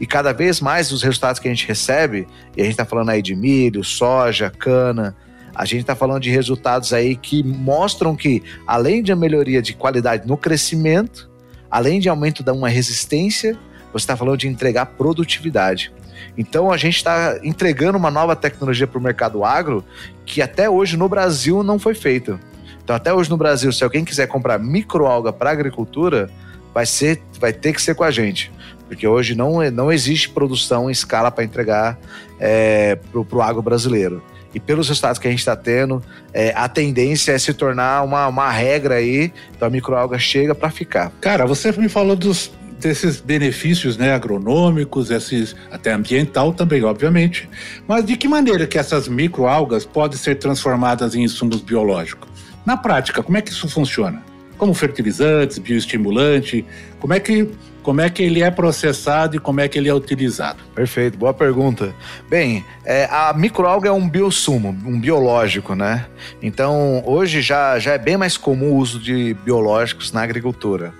E 0.01 0.07
cada 0.07 0.33
vez 0.33 0.63
mais 0.63 0.91
os 0.91 1.03
resultados 1.03 1.39
que 1.39 1.47
a 1.47 1.51
gente 1.51 1.69
recebe, 1.69 2.27
e 2.57 2.61
a 2.63 2.65
gente 2.65 2.73
está 2.73 2.87
falando 2.87 3.11
aí 3.11 3.21
de 3.21 3.37
milho, 3.37 3.85
soja, 3.85 4.51
cana, 4.51 5.15
a 5.55 5.67
gente 5.67 5.83
está 5.83 5.95
falando 5.95 6.23
de 6.23 6.31
resultados 6.31 6.95
aí 6.95 7.15
que 7.15 7.43
mostram 7.43 8.17
que, 8.17 8.43
além 8.67 9.03
de 9.03 9.13
uma 9.13 9.21
melhoria 9.21 9.61
de 9.61 9.75
qualidade 9.75 10.27
no 10.27 10.39
crescimento, 10.39 11.31
além 11.71 12.01
de 12.01 12.09
aumento 12.09 12.43
de 12.43 12.51
uma 12.51 12.71
resistência, 12.71 13.59
você 13.93 14.05
está 14.05 14.17
falando 14.17 14.39
de 14.39 14.49
entregar 14.49 14.87
produtividade. 14.87 15.93
Então 16.37 16.73
a 16.73 16.79
gente 16.79 16.97
está 16.97 17.39
entregando 17.43 17.99
uma 17.99 18.11
nova 18.11 18.35
tecnologia 18.35 18.87
para 18.87 18.99
o 18.99 19.03
mercado 19.03 19.45
agro 19.45 19.85
que 20.25 20.41
até 20.41 20.71
hoje 20.71 20.97
no 20.97 21.09
Brasil 21.09 21.63
não 21.63 21.79
foi 21.79 21.95
feita. 21.95 22.41
Então 22.83 22.97
até 22.97 23.13
hoje 23.13 23.29
no 23.29 23.37
Brasil, 23.37 23.71
se 23.71 23.85
alguém 23.85 24.05
quiser 24.05 24.27
comprar 24.29 24.59
microalga 24.59 25.33
para 25.33 25.51
agricultura, 25.51 26.31
vai 26.73 26.87
ser, 26.87 27.21
vai 27.39 27.53
ter 27.53 27.75
que 27.75 27.83
ser 27.83 27.95
com 27.95 28.05
a 28.05 28.11
gente 28.11 28.51
porque 28.91 29.07
hoje 29.07 29.37
não, 29.37 29.63
não 29.71 29.93
existe 29.93 30.29
produção 30.29 30.89
em 30.89 30.93
escala 30.93 31.31
para 31.31 31.45
entregar 31.45 31.97
é, 32.41 32.97
para 32.97 33.39
o 33.39 33.41
agro 33.41 33.63
brasileiro. 33.63 34.21
E 34.53 34.59
pelos 34.59 34.89
resultados 34.89 35.17
que 35.21 35.29
a 35.29 35.31
gente 35.31 35.39
está 35.39 35.55
tendo, 35.55 36.03
é, 36.35 36.53
a 36.57 36.69
tendência 36.69 37.31
é 37.31 37.39
se 37.39 37.55
tornar 37.55 38.03
uma, 38.03 38.27
uma 38.27 38.51
regra 38.51 38.97
aí. 38.97 39.33
Então 39.55 39.69
a 39.69 39.71
microalga 39.71 40.19
chega 40.19 40.57
para 40.57 40.71
ficar. 40.71 41.13
Cara, 41.21 41.47
você 41.47 41.71
me 41.71 41.89
falou 41.89 42.17
dos, 42.17 42.51
desses 42.81 43.21
benefícios 43.21 43.97
né, 43.97 44.13
agronômicos, 44.13 45.13
esses, 45.13 45.55
até 45.71 45.93
ambiental 45.93 46.53
também, 46.53 46.83
obviamente. 46.83 47.49
Mas 47.87 48.05
de 48.05 48.17
que 48.17 48.27
maneira 48.27 48.67
que 48.67 48.77
essas 48.77 49.07
microalgas 49.07 49.85
podem 49.85 50.19
ser 50.19 50.35
transformadas 50.35 51.15
em 51.15 51.23
insumos 51.23 51.61
biológicos? 51.61 52.29
Na 52.67 52.77
prática, 52.77 53.23
como 53.23 53.39
é 53.39 53.41
que 53.41 53.53
isso 53.53 53.69
funciona? 53.69 54.21
Como 54.59 54.75
fertilizantes, 54.75 55.59
bioestimulante, 55.59 56.67
como 56.99 57.15
é 57.15 57.21
que 57.21 57.49
como 57.83 58.01
é 58.01 58.11
que 58.11 58.23
ele 58.23 58.43
é 58.43 58.51
processado 58.51 59.37
e 59.37 59.39
como 59.39 59.61
é 59.61 59.69
que 59.69 59.79
ele 59.79 59.89
é 59.89 59.95
utilizado? 59.95 60.59
Perfeito, 60.75 61.19
boa 61.19 61.33
pergunta. 61.33 61.95
Bem, 62.29 62.65
é, 62.85 63.05
a 63.11 63.33
microalga 63.33 63.89
é 63.89 63.93
um 63.93 64.09
biosumo, 64.09 64.69
um 64.85 64.99
biológico, 65.01 65.75
né? 65.75 66.07
Então, 66.43 67.03
hoje 67.07 67.41
já, 67.41 67.79
já 67.79 67.93
é 67.93 67.99
bem 67.99 68.17
mais 68.17 68.37
comum 68.37 68.73
o 68.73 68.77
uso 68.77 68.99
de 68.99 69.35
biológicos 69.45 70.13
na 70.13 70.23
agricultura. 70.23 70.93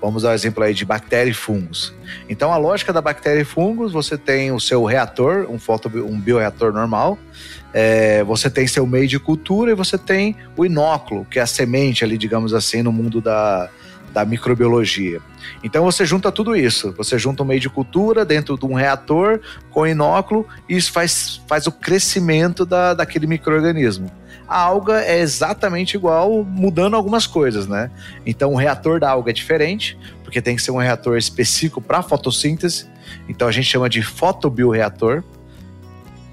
Vamos 0.00 0.22
dar 0.22 0.30
um 0.30 0.34
exemplo 0.34 0.62
aí 0.62 0.74
de 0.74 0.84
bactéria 0.84 1.30
e 1.30 1.34
fungos. 1.34 1.94
Então, 2.28 2.52
a 2.52 2.58
lógica 2.58 2.92
da 2.92 3.00
bactéria 3.00 3.40
e 3.40 3.44
fungos, 3.44 3.92
você 3.92 4.18
tem 4.18 4.52
o 4.52 4.60
seu 4.60 4.84
reator, 4.84 5.46
um, 5.48 5.58
foto, 5.58 5.88
um 5.88 6.20
bioreator 6.20 6.72
normal, 6.72 7.18
é, 7.72 8.22
você 8.22 8.50
tem 8.50 8.66
seu 8.66 8.86
meio 8.86 9.08
de 9.08 9.18
cultura 9.18 9.70
e 9.70 9.74
você 9.74 9.96
tem 9.96 10.36
o 10.56 10.66
inóculo, 10.66 11.24
que 11.24 11.38
é 11.38 11.42
a 11.42 11.46
semente 11.46 12.04
ali, 12.04 12.18
digamos 12.18 12.52
assim, 12.52 12.82
no 12.82 12.92
mundo 12.92 13.20
da, 13.20 13.70
da 14.14 14.24
microbiologia. 14.24 15.20
Então 15.62 15.84
você 15.84 16.06
junta 16.06 16.30
tudo 16.30 16.54
isso, 16.54 16.94
você 16.96 17.18
junta 17.18 17.42
um 17.42 17.46
meio 17.46 17.60
de 17.60 17.68
cultura 17.68 18.24
dentro 18.24 18.56
de 18.56 18.64
um 18.64 18.74
reator 18.74 19.40
com 19.70 19.84
inóculo 19.84 20.46
e 20.68 20.76
isso 20.76 20.92
faz, 20.92 21.42
faz 21.48 21.66
o 21.66 21.72
crescimento 21.72 22.64
da, 22.64 22.94
daquele 22.94 23.26
microorganismo. 23.26 24.08
A 24.46 24.60
alga 24.60 25.02
é 25.02 25.18
exatamente 25.18 25.96
igual, 25.96 26.44
mudando 26.44 26.94
algumas 26.94 27.26
coisas, 27.26 27.66
né? 27.66 27.90
Então 28.24 28.52
o 28.52 28.56
reator 28.56 29.00
da 29.00 29.10
alga 29.10 29.30
é 29.30 29.34
diferente, 29.34 29.98
porque 30.22 30.40
tem 30.40 30.54
que 30.54 30.62
ser 30.62 30.70
um 30.70 30.76
reator 30.76 31.16
específico 31.16 31.80
para 31.80 32.02
fotossíntese. 32.02 32.86
Então 33.28 33.48
a 33.48 33.52
gente 33.52 33.66
chama 33.66 33.88
de 33.88 34.02
fotobioreator. 34.02 35.24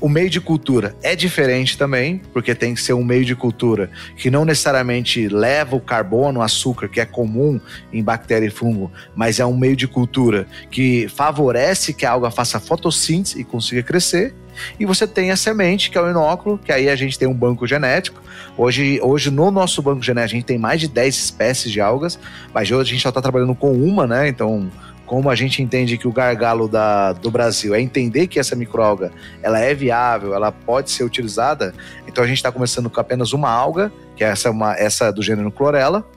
O 0.02 0.10
meio 0.10 0.32
de 0.32 0.42
cultura 0.42 0.96
é 1.04 1.16
diferente 1.16 1.78
também, 1.78 2.20
porque 2.34 2.56
tem 2.56 2.74
que 2.74 2.82
ser 2.82 2.94
um 2.94 3.04
meio 3.04 3.24
de 3.24 3.36
cultura 3.36 3.92
que 4.18 4.32
não 4.32 4.44
necessariamente 4.44 5.28
leva 5.28 5.76
o 5.76 5.80
carbono, 5.80 6.40
o 6.40 6.44
açúcar, 6.44 6.90
que 6.90 7.00
é 7.00 7.06
comum 7.06 7.62
em 7.94 8.04
bactéria 8.04 8.48
e 8.48 8.50
fungo, 8.50 8.92
mas 9.16 9.40
é 9.40 9.46
um 9.46 9.56
meio 9.56 9.76
de 9.76 9.88
cultura 9.88 10.48
que 10.72 11.08
favorece 11.08 11.94
que 11.94 12.04
a 12.04 12.12
alga 12.14 12.32
faça 12.32 12.60
fotossíntese 12.60 13.40
e 13.40 13.44
consiga 13.44 13.84
crescer. 13.84 14.34
E 14.80 14.88
você 14.88 15.06
tem 15.06 15.30
a 15.30 15.36
semente, 15.36 15.92
que 15.92 15.98
é 15.98 16.02
o 16.02 16.10
inóculo, 16.10 16.58
que 16.58 16.72
aí 16.72 16.90
a 16.90 16.96
gente 16.96 17.18
tem 17.18 17.28
um 17.28 17.34
banco 17.34 17.68
genético. 17.68 18.22
Hoje, 18.58 19.00
hoje 19.04 19.30
no 19.30 19.52
nosso 19.52 19.84
banco 19.84 20.02
genético, 20.02 20.36
a 20.36 20.40
gente 20.40 20.46
tem 20.46 20.58
mais 20.58 20.82
de 20.82 20.88
10 20.88 21.16
espécies 21.16 21.72
de 21.72 21.80
algas, 21.80 22.18
mas 22.52 22.72
hoje 22.72 22.90
a 22.90 22.94
gente 22.94 23.04
só 23.04 23.10
está 23.10 23.22
trabalhando 23.22 23.54
com 23.54 23.72
uma, 23.72 24.08
né? 24.08 24.28
Então, 24.28 24.70
como 25.12 25.30
a 25.30 25.36
gente 25.36 25.62
entende 25.62 25.98
que 25.98 26.08
o 26.08 26.12
gargalo 26.14 26.70
da, 26.70 27.12
do 27.12 27.30
Brasil 27.30 27.76
é 27.76 27.82
entender 27.82 28.28
que 28.28 28.40
essa 28.40 28.56
microalga 28.56 29.12
ela 29.44 29.60
é 29.60 29.76
viável, 29.76 30.34
ela 30.34 30.54
pode 30.54 30.90
ser 30.90 31.04
utilizada, 31.04 31.74
então 32.08 32.24
a 32.24 32.28
gente 32.28 32.38
está 32.38 32.50
começando 32.50 32.90
com 32.90 32.98
apenas 32.98 33.34
uma 33.34 33.50
alga, 33.50 33.92
que 34.16 34.24
é 34.24 34.28
essa, 34.30 34.50
uma, 34.50 34.74
essa 34.74 35.12
do 35.12 35.22
gênero 35.22 35.52
clorela, 35.52 36.08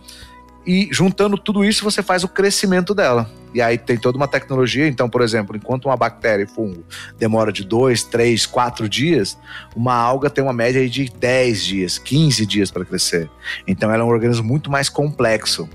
e 0.65 0.89
juntando 0.93 1.37
tudo 1.37 1.65
isso 1.65 1.83
você 1.83 2.05
faz 2.05 2.23
o 2.23 2.29
crescimento 2.29 2.95
dela. 2.95 3.29
E 3.53 3.61
aí 3.61 3.77
tem 3.77 3.97
toda 3.97 4.17
uma 4.17 4.29
tecnologia. 4.29 4.87
Então, 4.87 5.09
por 5.11 5.23
exemplo, 5.23 5.57
enquanto 5.57 5.87
uma 5.87 5.97
bactéria 5.97 6.45
e 6.45 6.47
fungo 6.47 6.85
demora 7.19 7.53
de 7.53 7.65
2, 7.65 8.05
3, 8.05 8.47
4 8.47 8.89
dias, 8.89 9.37
uma 9.75 9.95
alga 9.95 10.31
tem 10.31 10.43
uma 10.43 10.53
média 10.53 10.89
de 10.89 11.11
10 11.11 11.65
dias, 11.65 11.99
15 11.99 12.47
dias 12.47 12.71
para 12.71 12.85
crescer. 12.85 13.29
Então, 13.67 13.91
ela 13.93 14.03
é 14.03 14.07
um 14.07 14.09
organismo 14.09 14.45
muito 14.45 14.71
mais 14.71 14.89
complexo 14.89 15.69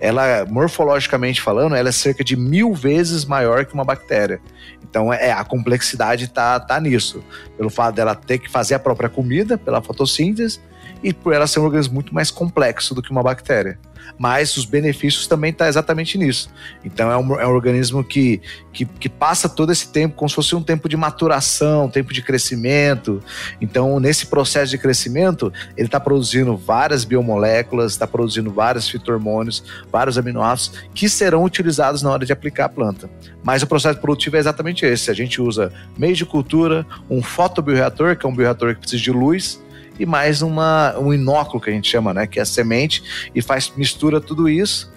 ela, 0.00 0.44
morfologicamente 0.46 1.40
falando, 1.40 1.74
ela 1.74 1.88
é 1.88 1.92
cerca 1.92 2.22
de 2.22 2.36
mil 2.36 2.74
vezes 2.74 3.24
maior 3.24 3.64
que 3.64 3.74
uma 3.74 3.84
bactéria. 3.84 4.40
Então, 4.82 5.12
é, 5.12 5.32
a 5.32 5.44
complexidade 5.44 6.28
tá, 6.28 6.58
tá 6.60 6.80
nisso. 6.80 7.22
Pelo 7.56 7.70
fato 7.70 7.94
dela 7.94 8.14
ter 8.14 8.38
que 8.38 8.50
fazer 8.50 8.74
a 8.74 8.78
própria 8.78 9.08
comida 9.08 9.58
pela 9.58 9.82
fotossíntese 9.82 10.60
e 11.02 11.12
por 11.12 11.32
ela 11.32 11.46
ser 11.46 11.60
um 11.60 11.64
organismo 11.64 11.94
muito 11.94 12.14
mais 12.14 12.30
complexo 12.30 12.94
do 12.94 13.02
que 13.02 13.10
uma 13.10 13.22
bactéria 13.22 13.78
mas 14.16 14.56
os 14.56 14.64
benefícios 14.64 15.26
também 15.26 15.50
estão 15.50 15.64
tá 15.64 15.68
exatamente 15.68 16.16
nisso. 16.16 16.50
Então 16.84 17.10
é 17.10 17.16
um, 17.16 17.40
é 17.40 17.46
um 17.46 17.50
organismo 17.50 18.04
que, 18.04 18.40
que, 18.72 18.84
que, 18.84 19.08
passa 19.08 19.48
todo 19.48 19.72
esse 19.72 19.90
tempo 19.90 20.14
como 20.14 20.28
se 20.28 20.34
fosse 20.34 20.54
um 20.54 20.62
tempo 20.62 20.88
de 20.88 20.96
maturação, 20.96 21.86
um 21.86 21.90
tempo 21.90 22.12
de 22.12 22.22
crescimento. 22.22 23.22
Então, 23.60 23.98
nesse 23.98 24.26
processo 24.26 24.70
de 24.70 24.78
crescimento, 24.78 25.52
ele 25.76 25.86
está 25.86 25.98
produzindo 25.98 26.56
várias 26.56 27.04
biomoléculas, 27.04 27.92
está 27.92 28.06
produzindo 28.06 28.50
vários 28.52 28.88
fitohormônios, 28.88 29.62
vários 29.90 30.16
aminoácidos 30.16 30.80
que 30.94 31.08
serão 31.08 31.44
utilizados 31.44 32.02
na 32.02 32.10
hora 32.10 32.24
de 32.24 32.32
aplicar 32.32 32.66
a 32.66 32.68
planta. 32.68 33.10
Mas 33.42 33.62
o 33.62 33.66
processo 33.66 34.00
produtivo 34.00 34.36
é 34.36 34.38
exatamente 34.38 34.84
esse. 34.84 35.10
A 35.10 35.14
gente 35.14 35.40
usa 35.40 35.72
meio 35.96 36.14
de 36.14 36.24
cultura, 36.24 36.86
um 37.10 37.22
fotobioreator, 37.22 38.16
que 38.16 38.26
é 38.26 38.28
um 38.28 38.34
bioreator 38.34 38.74
que 38.74 38.80
precisa 38.80 39.02
de 39.02 39.10
luz, 39.10 39.60
e 39.98 40.06
mais 40.06 40.42
uma, 40.42 40.98
um 40.98 41.12
inóculo 41.12 41.60
que 41.60 41.70
a 41.70 41.72
gente 41.72 41.88
chama, 41.90 42.14
né? 42.14 42.26
Que 42.26 42.38
é 42.38 42.42
a 42.42 42.46
semente, 42.46 43.30
e 43.34 43.42
faz 43.42 43.72
mistura 43.76 44.20
tudo 44.20 44.48
isso 44.48 44.92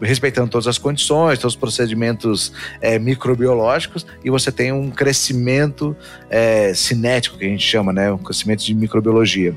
respeitando 0.00 0.50
todas 0.50 0.66
as 0.66 0.78
condições, 0.78 1.38
todos 1.38 1.54
os 1.54 1.58
procedimentos 1.58 2.52
é, 2.80 2.98
microbiológicos, 2.98 4.06
e 4.24 4.30
você 4.30 4.52
tem 4.52 4.72
um 4.72 4.90
crescimento 4.90 5.96
é, 6.28 6.74
cinético, 6.74 7.38
que 7.38 7.44
a 7.44 7.48
gente 7.48 7.66
chama, 7.66 7.92
né? 7.92 8.12
Um 8.12 8.18
crescimento 8.18 8.64
de 8.64 8.74
microbiologia. 8.74 9.56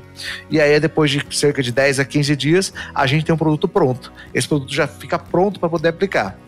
E 0.50 0.60
aí, 0.60 0.78
depois 0.80 1.10
de 1.10 1.24
cerca 1.30 1.62
de 1.62 1.72
10 1.72 2.00
a 2.00 2.04
15 2.04 2.36
dias, 2.36 2.72
a 2.94 3.06
gente 3.06 3.24
tem 3.24 3.34
um 3.34 3.38
produto 3.38 3.68
pronto. 3.68 4.12
Esse 4.32 4.48
produto 4.48 4.72
já 4.72 4.86
fica 4.86 5.18
pronto 5.18 5.60
para 5.60 5.68
poder 5.68 5.88
aplicar. 5.88 6.38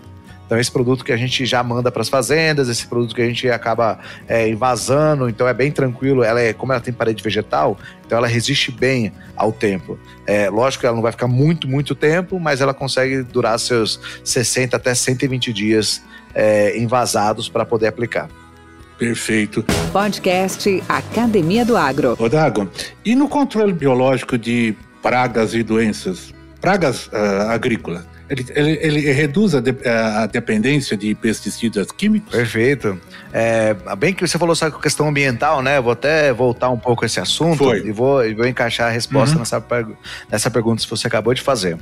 Então, 0.52 0.60
esse 0.60 0.70
produto 0.70 1.02
que 1.02 1.12
a 1.12 1.16
gente 1.16 1.46
já 1.46 1.62
manda 1.62 1.90
para 1.90 2.02
as 2.02 2.10
fazendas, 2.10 2.68
esse 2.68 2.86
produto 2.86 3.14
que 3.14 3.22
a 3.22 3.24
gente 3.24 3.48
acaba 3.48 3.98
é, 4.28 4.46
invasando, 4.50 5.26
então 5.26 5.48
é 5.48 5.54
bem 5.54 5.72
tranquilo. 5.72 6.22
Ela 6.22 6.42
é, 6.42 6.52
como 6.52 6.72
ela 6.72 6.80
tem 6.82 6.92
parede 6.92 7.22
vegetal, 7.22 7.78
então 8.04 8.18
ela 8.18 8.26
resiste 8.26 8.70
bem 8.70 9.14
ao 9.34 9.50
tempo. 9.50 9.98
É, 10.26 10.50
lógico 10.50 10.82
que 10.82 10.86
ela 10.86 10.94
não 10.94 11.02
vai 11.02 11.10
ficar 11.10 11.26
muito, 11.26 11.66
muito 11.66 11.94
tempo, 11.94 12.38
mas 12.38 12.60
ela 12.60 12.74
consegue 12.74 13.22
durar 13.22 13.58
seus 13.58 13.98
60 14.22 14.76
até 14.76 14.94
120 14.94 15.54
dias 15.54 16.02
é, 16.34 16.78
envasados 16.78 17.48
para 17.48 17.64
poder 17.64 17.86
aplicar. 17.86 18.28
Perfeito. 18.98 19.64
Podcast 19.90 20.84
Academia 20.86 21.64
do 21.64 21.78
Agro. 21.78 22.14
Odago, 22.18 22.70
e 23.02 23.14
no 23.14 23.26
controle 23.26 23.72
biológico 23.72 24.36
de 24.36 24.76
pragas 25.00 25.54
e 25.54 25.62
doenças, 25.62 26.34
pragas 26.60 27.06
uh, 27.06 27.48
agrícolas, 27.48 28.11
ele, 28.28 28.46
ele, 28.54 28.78
ele 28.80 29.12
reduz 29.12 29.54
a, 29.54 29.60
de, 29.60 29.74
a, 29.86 30.26
dependência 30.26 30.96
de 30.96 31.14
pesticidas 31.14 31.90
químicos? 31.92 32.34
Perfeito. 32.34 32.98
É, 33.32 33.74
bem 33.98 34.14
que 34.14 34.26
você 34.26 34.38
falou 34.38 34.54
sobre 34.54 34.78
a 34.78 34.80
questão 34.80 35.08
ambiental, 35.08 35.62
né? 35.62 35.80
Vou 35.80 35.92
até 35.92 36.32
voltar 36.32 36.70
um 36.70 36.78
pouco 36.78 37.04
a 37.04 37.06
esse 37.06 37.20
assunto 37.20 37.64
Foi. 37.64 37.86
e 37.86 37.92
vou, 37.92 38.22
vou 38.34 38.46
encaixar 38.46 38.88
a 38.88 38.90
resposta 38.90 39.34
uhum. 39.34 39.40
nessa, 39.40 39.64
nessa 40.30 40.50
pergunta 40.50 40.82
que 40.82 40.90
você 40.90 41.06
acabou 41.06 41.34
de 41.34 41.42
fazer. 41.42 41.78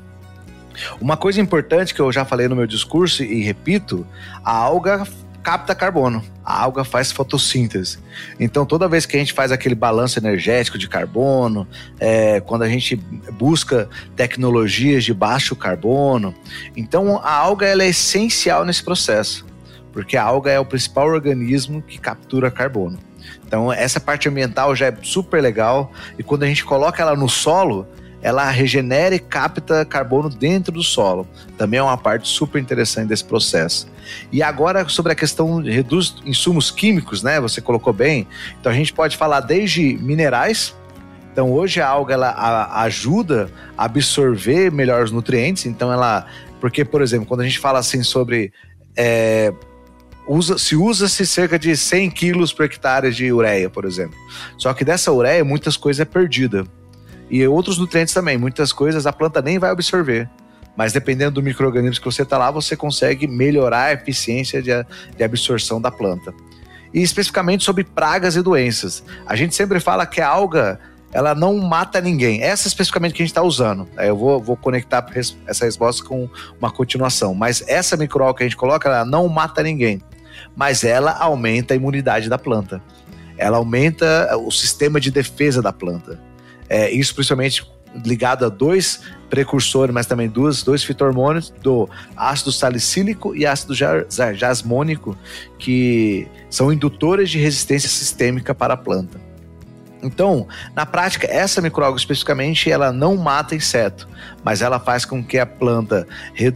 Uma 1.00 1.16
coisa 1.16 1.40
importante 1.40 1.94
que 1.94 2.00
eu 2.00 2.10
já 2.10 2.24
falei 2.24 2.48
no 2.48 2.56
meu 2.56 2.66
discurso 2.66 3.22
e 3.22 3.42
repito, 3.42 4.06
a 4.44 4.52
alga 4.52 5.06
capta 5.42 5.74
carbono. 5.74 6.22
A 6.44 6.62
alga 6.62 6.84
faz 6.84 7.12
fotossíntese. 7.12 7.98
Então, 8.38 8.66
toda 8.66 8.88
vez 8.88 9.06
que 9.06 9.16
a 9.16 9.18
gente 9.18 9.32
faz 9.32 9.52
aquele 9.52 9.74
balanço 9.74 10.18
energético 10.18 10.78
de 10.78 10.88
carbono, 10.88 11.66
é, 11.98 12.40
quando 12.40 12.62
a 12.62 12.68
gente 12.68 12.96
busca 13.32 13.88
tecnologias 14.16 15.04
de 15.04 15.14
baixo 15.14 15.54
carbono, 15.54 16.34
então 16.76 17.18
a 17.22 17.32
alga 17.32 17.66
ela 17.66 17.82
é 17.82 17.88
essencial 17.88 18.64
nesse 18.64 18.82
processo, 18.82 19.46
porque 19.92 20.16
a 20.16 20.22
alga 20.24 20.50
é 20.50 20.58
o 20.58 20.64
principal 20.64 21.06
organismo 21.08 21.82
que 21.82 21.98
captura 21.98 22.50
carbono. 22.50 22.98
Então, 23.46 23.72
essa 23.72 24.00
parte 24.00 24.28
ambiental 24.28 24.74
já 24.76 24.86
é 24.86 24.94
super 25.02 25.42
legal 25.42 25.92
e 26.18 26.22
quando 26.22 26.44
a 26.44 26.46
gente 26.46 26.64
coloca 26.64 27.02
ela 27.02 27.16
no 27.16 27.28
solo, 27.28 27.86
ela 28.22 28.48
regenera 28.50 29.14
e 29.14 29.18
capta 29.18 29.84
carbono 29.84 30.28
dentro 30.28 30.72
do 30.72 30.82
solo. 30.82 31.26
Também 31.56 31.78
é 31.78 31.82
uma 31.82 31.96
parte 31.96 32.28
super 32.28 32.60
interessante 32.60 33.08
desse 33.08 33.24
processo. 33.24 33.88
E 34.30 34.42
agora 34.42 34.88
sobre 34.88 35.12
a 35.12 35.14
questão 35.14 35.62
de 35.62 35.70
reduz 35.70 36.16
insumos 36.24 36.70
químicos, 36.70 37.22
né? 37.22 37.40
Você 37.40 37.60
colocou 37.60 37.92
bem. 37.92 38.26
Então 38.60 38.70
a 38.70 38.74
gente 38.74 38.92
pode 38.92 39.16
falar 39.16 39.40
desde 39.40 39.96
minerais. 39.98 40.74
Então 41.32 41.50
hoje 41.50 41.80
a 41.80 41.88
alga 41.88 42.14
ela 42.14 42.82
ajuda 42.82 43.50
a 43.76 43.84
absorver 43.84 44.70
melhor 44.70 45.04
os 45.04 45.10
nutrientes. 45.10 45.66
Então 45.66 45.92
ela, 45.92 46.26
porque 46.60 46.84
por 46.84 47.02
exemplo, 47.02 47.26
quando 47.26 47.40
a 47.40 47.44
gente 47.44 47.58
fala 47.58 47.78
assim 47.78 48.02
sobre 48.02 48.52
é, 48.96 49.52
usa, 50.26 50.58
se 50.58 50.76
usa-se 50.76 51.26
cerca 51.26 51.58
de 51.58 51.76
100 51.76 52.10
quilos 52.10 52.52
por 52.52 52.64
hectare 52.64 53.10
de 53.10 53.32
ureia, 53.32 53.70
por 53.70 53.84
exemplo. 53.84 54.16
Só 54.58 54.74
que 54.74 54.84
dessa 54.84 55.12
ureia 55.12 55.44
muitas 55.44 55.76
coisas 55.76 56.00
é 56.00 56.04
perdida. 56.04 56.64
E 57.30 57.46
outros 57.46 57.78
nutrientes 57.78 58.12
também, 58.12 58.36
muitas 58.36 58.72
coisas 58.72 59.06
a 59.06 59.12
planta 59.12 59.40
nem 59.40 59.58
vai 59.58 59.70
absorver. 59.70 60.28
Mas 60.76 60.92
dependendo 60.92 61.32
do 61.32 61.42
microorganismo 61.42 62.00
que 62.00 62.04
você 62.04 62.22
está 62.22 62.38
lá, 62.38 62.50
você 62.50 62.76
consegue 62.76 63.26
melhorar 63.26 63.84
a 63.84 63.92
eficiência 63.92 64.62
de, 64.62 64.70
de 65.16 65.22
absorção 65.22 65.80
da 65.80 65.90
planta. 65.90 66.34
e 66.92 67.02
especificamente 67.02 67.62
sobre 67.62 67.84
pragas 67.84 68.34
e 68.34 68.42
doenças. 68.42 69.04
A 69.26 69.36
gente 69.36 69.54
sempre 69.54 69.78
fala 69.78 70.04
que 70.06 70.20
a 70.20 70.28
alga 70.28 70.80
ela 71.12 71.34
não 71.34 71.56
mata 71.58 72.00
ninguém. 72.00 72.42
Essa 72.42 72.68
especificamente 72.68 73.14
que 73.14 73.22
a 73.22 73.24
gente 73.24 73.32
está 73.32 73.42
usando. 73.42 73.88
Eu 73.98 74.16
vou, 74.16 74.40
vou 74.40 74.56
conectar 74.56 75.04
essa 75.46 75.64
resposta 75.64 76.04
com 76.04 76.28
uma 76.58 76.70
continuação. 76.70 77.34
Mas 77.34 77.64
essa 77.66 77.96
microalga 77.96 78.38
que 78.38 78.44
a 78.44 78.46
gente 78.46 78.56
coloca, 78.56 78.88
ela 78.88 79.04
não 79.04 79.28
mata 79.28 79.62
ninguém. 79.62 80.00
Mas 80.54 80.84
ela 80.84 81.12
aumenta 81.12 81.74
a 81.74 81.76
imunidade 81.76 82.28
da 82.28 82.38
planta. 82.38 82.80
Ela 83.36 83.56
aumenta 83.56 84.36
o 84.36 84.50
sistema 84.50 85.00
de 85.00 85.10
defesa 85.10 85.60
da 85.60 85.72
planta. 85.72 86.20
É, 86.70 86.90
isso 86.90 87.14
principalmente 87.14 87.68
ligado 88.04 88.46
a 88.46 88.48
dois 88.48 89.00
precursores, 89.28 89.92
mas 89.92 90.06
também 90.06 90.28
dois, 90.28 90.62
dois 90.62 90.82
fitohormônios, 90.82 91.50
do 91.62 91.88
ácido 92.16 92.52
salicílico 92.52 93.34
e 93.34 93.44
ácido 93.44 93.74
jasmônico, 93.74 95.16
que 95.58 96.26
são 96.48 96.72
indutores 96.72 97.28
de 97.28 97.38
resistência 97.38 97.88
sistêmica 97.88 98.54
para 98.54 98.74
a 98.74 98.76
planta. 98.76 99.20
Então, 100.02 100.48
na 100.74 100.86
prática, 100.86 101.26
essa 101.30 101.60
microalga 101.60 101.98
especificamente, 101.98 102.70
ela 102.70 102.92
não 102.92 103.16
mata 103.16 103.54
inseto, 103.54 104.08
mas 104.42 104.62
ela 104.62 104.80
faz 104.80 105.04
com 105.04 105.22
que 105.22 105.38
a 105.38 105.44
planta 105.44 106.06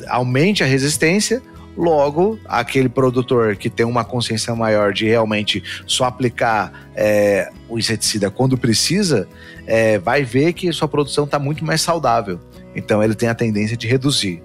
aumente 0.08 0.62
a 0.62 0.66
resistência, 0.66 1.42
Logo, 1.76 2.38
aquele 2.44 2.88
produtor 2.88 3.56
que 3.56 3.68
tem 3.68 3.84
uma 3.84 4.04
consciência 4.04 4.54
maior 4.54 4.92
de 4.92 5.06
realmente 5.06 5.62
só 5.86 6.04
aplicar 6.04 6.88
é, 6.94 7.50
o 7.68 7.78
inseticida 7.78 8.30
quando 8.30 8.56
precisa, 8.56 9.28
é, 9.66 9.98
vai 9.98 10.22
ver 10.22 10.52
que 10.52 10.72
sua 10.72 10.86
produção 10.86 11.24
está 11.24 11.38
muito 11.38 11.64
mais 11.64 11.80
saudável. 11.80 12.38
Então, 12.76 13.02
ele 13.02 13.14
tem 13.14 13.28
a 13.28 13.34
tendência 13.34 13.76
de 13.76 13.86
reduzir. 13.88 14.42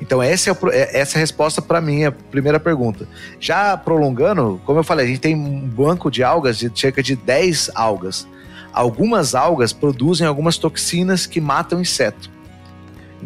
Então, 0.00 0.22
essa 0.22 0.50
é, 0.50 0.54
é 0.72 1.00
essa 1.00 1.16
é 1.16 1.18
a 1.18 1.20
resposta 1.20 1.62
para 1.62 1.78
a 1.78 1.80
minha 1.80 2.10
primeira 2.10 2.58
pergunta. 2.58 3.06
Já 3.38 3.76
prolongando, 3.76 4.60
como 4.64 4.78
eu 4.78 4.84
falei, 4.84 5.06
a 5.06 5.08
gente 5.08 5.20
tem 5.20 5.34
um 5.34 5.60
banco 5.68 6.10
de 6.10 6.22
algas 6.22 6.58
de 6.58 6.70
cerca 6.78 7.02
de 7.02 7.14
10 7.14 7.70
algas. 7.74 8.26
Algumas 8.72 9.34
algas 9.34 9.72
produzem 9.72 10.26
algumas 10.26 10.58
toxinas 10.58 11.26
que 11.26 11.40
matam 11.40 11.80
inseto. 11.80 12.33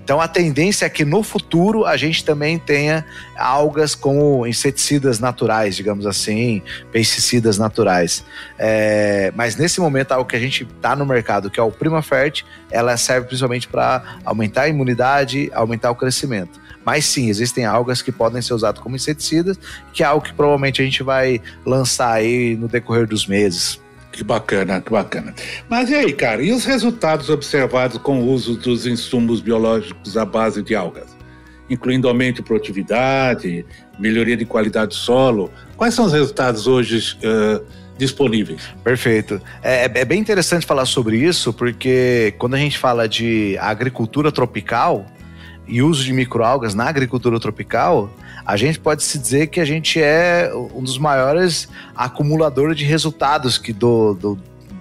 Então 0.02 0.20
a 0.20 0.28
tendência 0.28 0.86
é 0.86 0.88
que 0.88 1.04
no 1.04 1.22
futuro 1.22 1.84
a 1.84 1.96
gente 1.96 2.24
também 2.24 2.56
tenha 2.56 3.04
algas 3.36 3.94
como 3.96 4.46
inseticidas 4.46 5.18
naturais, 5.18 5.74
digamos 5.74 6.06
assim, 6.06 6.62
pesticidas 6.92 7.58
naturais. 7.58 8.24
É, 8.56 9.32
mas 9.34 9.56
nesse 9.56 9.80
momento, 9.80 10.12
algo 10.12 10.28
que 10.28 10.36
a 10.36 10.40
gente 10.40 10.62
está 10.62 10.94
no 10.94 11.04
mercado, 11.04 11.50
que 11.50 11.58
é 11.58 11.62
o 11.62 11.70
Prima 11.70 12.00
Fert, 12.00 12.42
ela 12.70 12.96
serve 12.96 13.26
principalmente 13.26 13.66
para 13.66 14.18
aumentar 14.24 14.62
a 14.62 14.68
imunidade, 14.68 15.50
aumentar 15.52 15.90
o 15.90 15.96
crescimento. 15.96 16.60
Mas 16.84 17.04
sim, 17.04 17.28
existem 17.28 17.64
algas 17.64 18.00
que 18.00 18.12
podem 18.12 18.40
ser 18.40 18.54
usadas 18.54 18.80
como 18.80 18.94
inseticidas, 18.94 19.58
que 19.92 20.02
é 20.02 20.06
algo 20.06 20.24
que 20.24 20.32
provavelmente 20.32 20.80
a 20.80 20.84
gente 20.84 21.02
vai 21.02 21.42
lançar 21.66 22.12
aí 22.12 22.56
no 22.56 22.68
decorrer 22.68 23.06
dos 23.06 23.26
meses. 23.26 23.80
Que 24.18 24.24
bacana, 24.24 24.80
que 24.80 24.90
bacana. 24.90 25.32
Mas 25.68 25.90
e 25.90 25.94
aí, 25.94 26.12
cara, 26.12 26.42
e 26.42 26.50
os 26.50 26.64
resultados 26.64 27.30
observados 27.30 27.98
com 27.98 28.20
o 28.20 28.32
uso 28.32 28.56
dos 28.56 28.84
insumos 28.84 29.40
biológicos 29.40 30.16
à 30.16 30.24
base 30.24 30.60
de 30.60 30.74
algas? 30.74 31.16
Incluindo 31.70 32.08
aumento 32.08 32.38
de 32.38 32.42
produtividade, 32.42 33.64
melhoria 33.96 34.36
de 34.36 34.44
qualidade 34.44 34.88
do 34.88 34.94
solo. 34.94 35.52
Quais 35.76 35.94
são 35.94 36.06
os 36.06 36.12
resultados 36.12 36.66
hoje 36.66 37.16
uh, 37.18 37.64
disponíveis? 37.96 38.62
Perfeito. 38.82 39.40
É, 39.62 39.84
é, 39.84 40.00
é 40.00 40.04
bem 40.04 40.18
interessante 40.18 40.66
falar 40.66 40.86
sobre 40.86 41.16
isso, 41.16 41.52
porque 41.52 42.34
quando 42.38 42.54
a 42.54 42.58
gente 42.58 42.76
fala 42.76 43.08
de 43.08 43.56
agricultura 43.60 44.32
tropical 44.32 45.06
e 45.64 45.80
uso 45.80 46.02
de 46.02 46.12
microalgas 46.12 46.74
na 46.74 46.88
agricultura 46.88 47.38
tropical, 47.38 48.12
a 48.48 48.56
gente 48.56 48.80
pode 48.80 49.02
se 49.02 49.18
dizer 49.18 49.48
que 49.48 49.60
a 49.60 49.64
gente 49.66 50.00
é 50.02 50.50
um 50.74 50.82
dos 50.82 50.96
maiores 50.96 51.68
acumuladores 51.94 52.78
de 52.78 52.84
resultados 52.86 53.58
que 53.58 53.74
do, 53.74 54.14
do 54.14 54.38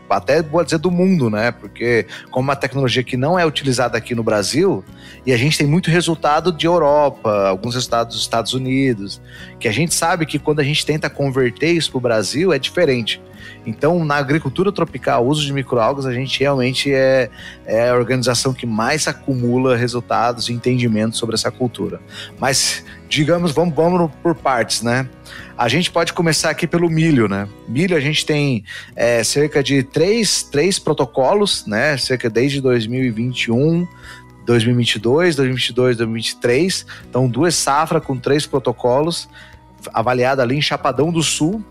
até 0.10 0.42
vou 0.42 0.64
dizer 0.64 0.78
do 0.78 0.90
mundo, 0.90 1.30
né? 1.30 1.52
Porque 1.52 2.06
como 2.32 2.48
uma 2.48 2.56
tecnologia 2.56 3.04
que 3.04 3.18
não 3.18 3.38
é 3.38 3.46
utilizada 3.46 3.98
aqui 3.98 4.16
no 4.16 4.24
Brasil, 4.24 4.86
e 5.26 5.34
a 5.34 5.38
gente 5.38 5.58
tem 5.58 5.68
muito 5.68 5.92
resultado 5.92 6.50
de 6.50 6.66
Europa, 6.66 7.50
alguns 7.50 7.76
resultados 7.76 8.16
dos 8.16 8.24
Estados 8.24 8.54
Unidos, 8.54 9.22
que 9.60 9.68
a 9.68 9.72
gente 9.74 9.94
sabe 9.94 10.26
que 10.26 10.40
quando 10.40 10.62
a 10.62 10.64
gente 10.64 10.86
tenta 10.86 11.10
converter 11.10 11.74
isso 11.74 11.92
para 11.92 11.98
o 11.98 12.02
Brasil 12.02 12.54
é 12.54 12.58
diferente. 12.58 13.22
Então, 13.66 14.04
na 14.06 14.16
agricultura 14.16 14.72
tropical, 14.72 15.26
o 15.26 15.28
uso 15.28 15.46
de 15.46 15.52
microalgas, 15.52 16.06
a 16.06 16.14
gente 16.14 16.40
realmente 16.40 16.94
é, 16.94 17.30
é 17.66 17.90
a 17.90 17.96
organização 17.96 18.54
que 18.54 18.66
mais 18.66 19.08
acumula 19.10 19.76
resultados 19.76 20.48
e 20.48 20.54
entendimento 20.54 21.18
sobre 21.18 21.36
essa 21.36 21.52
cultura. 21.52 22.00
Mas, 22.40 22.86
digamos, 23.08 23.52
vamos, 23.52 23.76
vamos 23.76 24.12
por 24.22 24.36
partes, 24.36 24.82
né? 24.82 25.08
A 25.58 25.68
gente 25.68 25.90
pode 25.90 26.14
começar 26.14 26.50
aqui 26.50 26.68
pelo 26.68 26.90
milho, 26.90 27.28
né? 27.28 27.48
Milho 27.68 27.96
a 27.96 28.00
gente 28.00 28.26
tem 28.26 28.64
é, 28.96 29.24
cerca 29.24 29.64
de 29.64 29.84
três, 29.84 30.44
três 30.44 30.78
protocolos, 30.78 31.66
né? 31.66 31.98
Cerca 31.98 32.30
desde 32.30 32.62
2021, 32.62 33.88
2022, 34.46 35.36
2022, 35.36 35.98
2023. 35.98 36.86
Então, 37.10 37.28
duas 37.28 37.56
safras 37.56 38.04
com 38.04 38.18
três 38.18 38.46
protocolos, 38.46 39.28
avaliada 39.94 40.44
ali 40.44 40.56
em 40.56 40.62
Chapadão 40.62 41.12
do 41.12 41.24
Sul, 41.24 41.64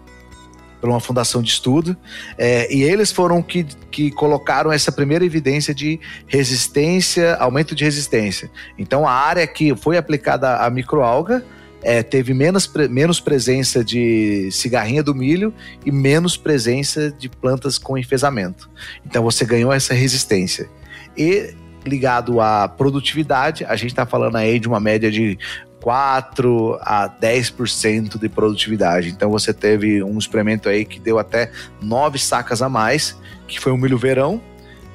por 0.81 0.91
uma 0.91 1.01
fundação 1.01 1.43
de 1.43 1.51
estudo, 1.51 1.97
é, 2.37 2.73
e 2.73 2.83
eles 2.83 3.11
foram 3.11 3.43
que, 3.43 3.65
que 3.91 4.11
colocaram 4.11 4.73
essa 4.73 4.93
primeira 4.93 5.25
evidência 5.25 5.75
de 5.75 5.99
resistência, 6.27 7.37
aumento 7.37 7.75
de 7.75 7.85
resistência. 7.85 8.51
Então, 8.79 9.07
a 9.07 9.13
área 9.13 9.47
que 9.47 9.75
foi 9.77 9.97
aplicada 9.97 10.57
a 10.57 10.71
microalga 10.71 11.45
é, 11.83 12.03
teve 12.03 12.35
menos, 12.35 12.71
menos 12.91 13.21
presença 13.21 13.85
de 13.85 14.49
cigarrinha 14.51 15.03
do 15.03 15.15
milho 15.15 15.53
e 15.85 15.93
menos 15.93 16.37
presença 16.37 17.11
de 17.11 17.29
plantas 17.29 17.79
com 17.79 17.97
enfesamento. 17.97 18.69
Então, 19.05 19.23
você 19.23 19.45
ganhou 19.45 19.73
essa 19.73 19.95
resistência. 19.95 20.69
E 21.17 21.55
ligado 21.87 22.41
à 22.41 22.69
produtividade, 22.69 23.65
a 23.65 23.77
gente 23.77 23.91
está 23.91 24.05
falando 24.05 24.37
aí 24.37 24.59
de 24.59 24.69
uma 24.69 24.81
média 24.81 25.11
de 25.11 25.39
4 25.87 26.81
a 26.81 27.09
10% 27.09 28.19
de 28.19 28.29
produtividade. 28.29 29.09
Então 29.09 29.31
você 29.31 29.55
teve 29.55 30.03
um 30.03 30.19
experimento 30.19 30.69
aí 30.69 30.85
que 30.85 30.99
deu 30.99 31.17
até 31.17 31.53
9 31.81 32.19
sacas 32.19 32.61
a 32.61 32.69
mais, 32.69 33.17
que 33.47 33.61
foi 33.61 33.71
o 33.71 33.77
milho 33.77 33.97
verão. 33.97 34.43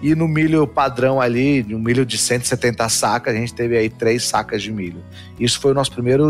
E 0.01 0.13
no 0.13 0.27
milho 0.27 0.67
padrão 0.67 1.21
ali, 1.21 1.63
no 1.63 1.79
milho 1.79 2.05
de 2.05 2.17
170 2.17 2.89
sacas, 2.89 3.33
a 3.33 3.37
gente 3.37 3.53
teve 3.53 3.77
aí 3.77 3.89
3 3.89 4.21
sacas 4.21 4.61
de 4.61 4.69
milho. 4.69 5.01
Isso 5.39 5.61
foi 5.61 5.71
o 5.71 5.73
nosso 5.73 5.93
primeiro 5.93 6.29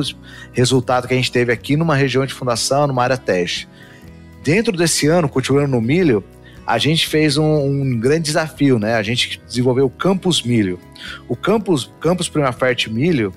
resultado 0.54 1.08
que 1.08 1.14
a 1.16 1.18
gente 1.18 1.32
teve 1.32 1.52
aqui 1.52 1.76
numa 1.76 1.96
região 1.96 2.24
de 2.24 2.34
fundação, 2.36 2.86
numa 2.86 3.02
área 3.02 3.18
teste. 3.18 3.68
Dentro 4.44 4.78
desse 4.78 5.08
ano, 5.08 5.28
continuando 5.28 5.70
no 5.70 5.82
milho, 5.82 6.24
a 6.68 6.78
gente 6.78 7.08
fez 7.08 7.36
um, 7.36 7.66
um, 7.66 8.00
grande 8.00 8.26
desafio, 8.26 8.78
né? 8.78 8.94
A 8.94 9.02
gente 9.02 9.42
desenvolveu 9.48 9.88
o 9.88 9.90
Campus 9.90 10.44
Milho. 10.44 10.80
O 11.28 11.36
Campus, 11.36 11.92
Campus 12.00 12.30
Primafert 12.30 12.88
Milho, 12.90 13.34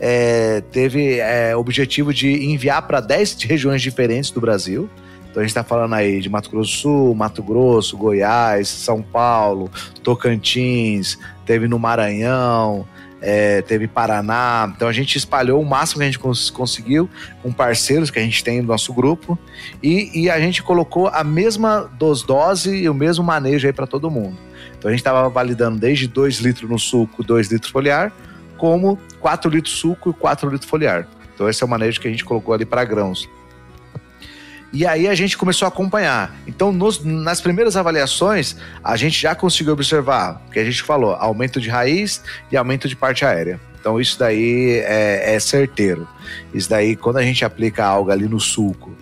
é, 0.00 0.62
teve 0.72 1.18
é, 1.18 1.56
objetivo 1.56 2.12
de 2.12 2.44
enviar 2.44 2.82
para 2.86 3.00
10 3.00 3.42
regiões 3.42 3.82
diferentes 3.82 4.30
do 4.30 4.40
Brasil. 4.40 4.88
Então 5.30 5.40
a 5.40 5.44
gente 5.44 5.50
está 5.50 5.62
falando 5.62 5.94
aí 5.94 6.20
de 6.20 6.28
Mato 6.28 6.50
Grosso 6.50 6.70
do 6.70 6.76
Sul, 6.76 7.14
Mato 7.14 7.42
Grosso, 7.42 7.96
Goiás, 7.96 8.68
São 8.68 9.02
Paulo, 9.02 9.70
Tocantins, 10.02 11.18
teve 11.44 11.68
no 11.68 11.78
Maranhão, 11.78 12.86
é, 13.20 13.62
teve 13.62 13.86
Paraná. 13.86 14.72
Então 14.74 14.88
a 14.88 14.92
gente 14.92 15.16
espalhou 15.16 15.60
o 15.60 15.64
máximo 15.64 15.98
que 15.98 16.04
a 16.04 16.06
gente 16.06 16.18
cons 16.18 16.50
conseguiu 16.50 17.08
com 17.42 17.52
parceiros 17.52 18.10
que 18.10 18.18
a 18.18 18.22
gente 18.22 18.42
tem 18.42 18.60
no 18.60 18.68
nosso 18.68 18.92
grupo 18.92 19.38
e, 19.82 20.22
e 20.22 20.30
a 20.30 20.40
gente 20.40 20.62
colocou 20.62 21.08
a 21.08 21.22
mesma 21.22 21.90
dos 21.98 22.22
dose 22.22 22.74
e 22.74 22.88
o 22.88 22.94
mesmo 22.94 23.24
manejo 23.24 23.66
aí 23.66 23.72
para 23.72 23.86
todo 23.86 24.10
mundo. 24.10 24.36
Então 24.78 24.88
a 24.88 24.92
gente 24.92 25.00
estava 25.00 25.28
validando 25.28 25.78
desde 25.78 26.06
2 26.06 26.38
litros 26.38 26.70
no 26.70 26.78
suco, 26.78 27.22
2 27.22 27.50
litros 27.50 27.70
foliar, 27.70 28.12
como 28.58 28.98
4 29.20 29.50
litros 29.50 29.74
suco 29.74 30.10
e 30.10 30.12
4 30.12 30.50
litros 30.50 30.68
foliar. 30.68 31.06
Então 31.34 31.48
esse 31.48 31.62
é 31.62 31.66
o 31.66 31.68
manejo 31.68 32.00
que 32.00 32.08
a 32.08 32.10
gente 32.10 32.24
colocou 32.24 32.52
ali 32.52 32.66
para 32.66 32.84
grãos. 32.84 33.28
E 34.70 34.86
aí 34.86 35.08
a 35.08 35.14
gente 35.14 35.38
começou 35.38 35.64
a 35.64 35.68
acompanhar. 35.70 36.36
Então, 36.46 36.70
nos, 36.70 37.02
nas 37.02 37.40
primeiras 37.40 37.74
avaliações, 37.74 38.54
a 38.84 38.96
gente 38.96 39.18
já 39.18 39.34
conseguiu 39.34 39.72
observar, 39.72 40.42
o 40.46 40.50
que 40.50 40.58
a 40.58 40.64
gente 40.64 40.82
falou, 40.82 41.14
aumento 41.14 41.58
de 41.58 41.70
raiz 41.70 42.22
e 42.52 42.56
aumento 42.56 42.86
de 42.86 42.94
parte 42.94 43.24
aérea. 43.24 43.58
Então, 43.80 43.98
isso 43.98 44.18
daí 44.18 44.82
é, 44.84 45.34
é 45.34 45.40
certeiro. 45.40 46.06
Isso 46.52 46.68
daí, 46.68 46.96
quando 46.96 47.16
a 47.16 47.22
gente 47.22 47.46
aplica 47.46 47.86
algo 47.86 48.10
ali 48.10 48.28
no 48.28 48.38
suco 48.38 48.94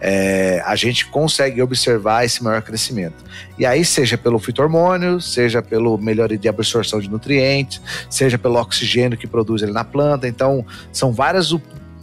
é, 0.00 0.62
a 0.64 0.74
gente 0.74 1.06
consegue 1.06 1.60
observar 1.60 2.24
esse 2.24 2.42
maior 2.42 2.62
crescimento. 2.62 3.22
E 3.58 3.66
aí, 3.66 3.84
seja 3.84 4.16
pelo 4.16 4.38
fito-hormônio, 4.38 5.20
seja 5.20 5.60
pelo 5.60 5.98
melhoria 5.98 6.38
de 6.38 6.48
absorção 6.48 7.00
de 7.00 7.10
nutrientes, 7.10 7.82
seja 8.08 8.38
pelo 8.38 8.58
oxigênio 8.58 9.18
que 9.18 9.26
produz 9.26 9.62
ele 9.62 9.72
na 9.72 9.84
planta. 9.84 10.26
Então, 10.26 10.64
são 10.90 11.12
várias 11.12 11.52
o, 11.52 11.60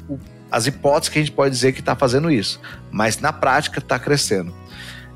o, 0.08 0.20
as 0.52 0.68
hipóteses 0.68 1.10
que 1.10 1.18
a 1.18 1.22
gente 1.22 1.32
pode 1.32 1.52
dizer 1.54 1.72
que 1.72 1.80
está 1.80 1.96
fazendo 1.96 2.30
isso, 2.30 2.62
mas 2.92 3.20
na 3.20 3.34
prática 3.34 3.80
está 3.80 3.98
crescendo. 3.98 4.54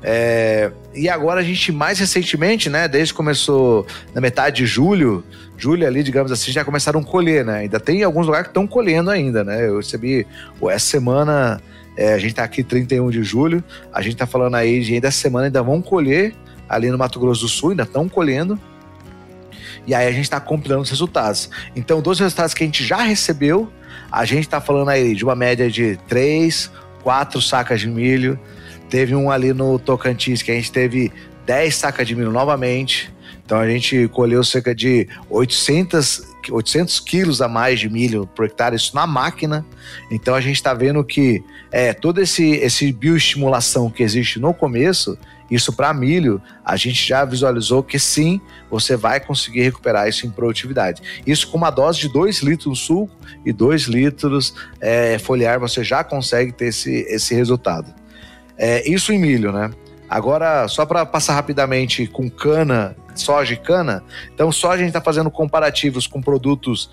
É, 0.04 0.72
e 0.92 1.08
agora 1.08 1.40
a 1.40 1.44
gente 1.44 1.70
mais 1.70 2.00
recentemente, 2.00 2.68
né, 2.68 2.88
desde 2.88 3.12
que 3.12 3.16
começou 3.16 3.86
na 4.12 4.20
metade 4.20 4.56
de 4.56 4.66
julho, 4.66 5.24
julho 5.56 5.86
ali, 5.86 6.02
digamos 6.02 6.32
assim, 6.32 6.50
já 6.50 6.64
começaram 6.64 6.98
a 6.98 7.04
colher, 7.04 7.44
né? 7.44 7.58
Ainda 7.60 7.78
tem 7.78 8.02
alguns 8.02 8.26
lugares 8.26 8.48
que 8.48 8.50
estão 8.50 8.66
colhendo 8.66 9.10
ainda, 9.10 9.44
né? 9.44 9.68
Eu 9.68 9.76
recebi 9.76 10.26
essa 10.68 10.86
semana 10.86 11.60
É, 11.96 12.14
a 12.14 12.18
gente 12.18 12.30
está 12.30 12.44
aqui 12.44 12.62
31 12.62 13.10
de 13.10 13.22
julho, 13.22 13.62
a 13.92 14.00
gente 14.00 14.14
está 14.14 14.26
falando 14.26 14.54
aí 14.54 14.80
de 14.80 14.94
ainda 14.94 15.10
semana 15.10 15.46
ainda 15.46 15.62
vão 15.62 15.82
colher 15.82 16.34
ali 16.68 16.90
no 16.90 16.96
Mato 16.96 17.20
Grosso 17.20 17.42
do 17.42 17.48
Sul, 17.48 17.70
ainda 17.70 17.82
estão 17.82 18.08
colhendo. 18.08 18.58
E 19.86 19.94
aí 19.94 20.06
a 20.06 20.12
gente 20.12 20.24
está 20.24 20.40
compilando 20.40 20.82
os 20.82 20.90
resultados. 20.90 21.50
Então, 21.74 22.00
dos 22.00 22.18
resultados 22.18 22.54
que 22.54 22.62
a 22.62 22.66
gente 22.66 22.84
já 22.84 23.02
recebeu, 23.02 23.70
a 24.10 24.24
gente 24.24 24.44
está 24.44 24.60
falando 24.60 24.88
aí 24.88 25.14
de 25.14 25.24
uma 25.24 25.34
média 25.34 25.70
de 25.70 25.98
3, 26.08 26.70
4 27.02 27.42
sacas 27.42 27.80
de 27.80 27.88
milho. 27.88 28.38
Teve 28.88 29.14
um 29.14 29.30
ali 29.30 29.52
no 29.52 29.78
Tocantins 29.78 30.40
que 30.42 30.50
a 30.50 30.54
gente 30.54 30.70
teve 30.70 31.12
10 31.46 31.74
sacas 31.74 32.06
de 32.06 32.14
milho 32.14 32.30
novamente. 32.30 33.12
Então 33.44 33.58
a 33.58 33.68
gente 33.68 34.08
colheu 34.08 34.42
cerca 34.44 34.74
de 34.74 35.08
800, 35.28 36.22
800 36.50 36.98
quilos 37.00 37.42
a 37.42 37.48
mais 37.48 37.78
de 37.78 37.88
milho 37.88 38.26
por 38.26 38.46
hectare, 38.46 38.74
isso 38.74 38.94
na 38.94 39.06
máquina. 39.06 39.64
Então 40.10 40.34
a 40.34 40.40
gente 40.40 40.56
está 40.56 40.72
vendo 40.72 41.04
que 41.04 41.44
é, 41.70 41.92
toda 41.92 42.22
esse, 42.22 42.50
esse 42.52 42.90
bioestimulação 42.92 43.90
que 43.90 44.02
existe 44.02 44.40
no 44.40 44.54
começo, 44.54 45.18
isso 45.50 45.70
para 45.72 45.92
milho, 45.92 46.40
a 46.64 46.76
gente 46.76 47.06
já 47.06 47.26
visualizou 47.26 47.82
que 47.82 47.98
sim, 47.98 48.40
você 48.70 48.96
vai 48.96 49.20
conseguir 49.20 49.60
recuperar 49.60 50.08
isso 50.08 50.26
em 50.26 50.30
produtividade. 50.30 51.02
Isso 51.26 51.46
com 51.50 51.58
uma 51.58 51.70
dose 51.70 52.00
de 52.00 52.08
2 52.08 52.38
litros 52.38 52.78
de 52.78 52.84
suco 52.84 53.14
e 53.44 53.52
2 53.52 53.82
litros 53.82 54.54
é, 54.80 55.18
foliar, 55.18 55.60
você 55.60 55.84
já 55.84 56.02
consegue 56.02 56.52
ter 56.52 56.68
esse, 56.68 56.90
esse 57.08 57.34
resultado. 57.34 57.94
É, 58.56 58.88
isso 58.88 59.12
em 59.12 59.18
milho, 59.18 59.52
né? 59.52 59.70
Agora, 60.08 60.68
só 60.68 60.84
para 60.84 61.06
passar 61.06 61.34
rapidamente 61.34 62.06
com 62.06 62.28
cana, 62.30 62.94
soja 63.14 63.54
e 63.54 63.56
cana, 63.56 64.02
então 64.34 64.50
soja 64.52 64.74
a 64.74 64.78
gente 64.78 64.88
está 64.88 65.00
fazendo 65.00 65.30
comparativos 65.30 66.06
com 66.06 66.20
produtos 66.20 66.90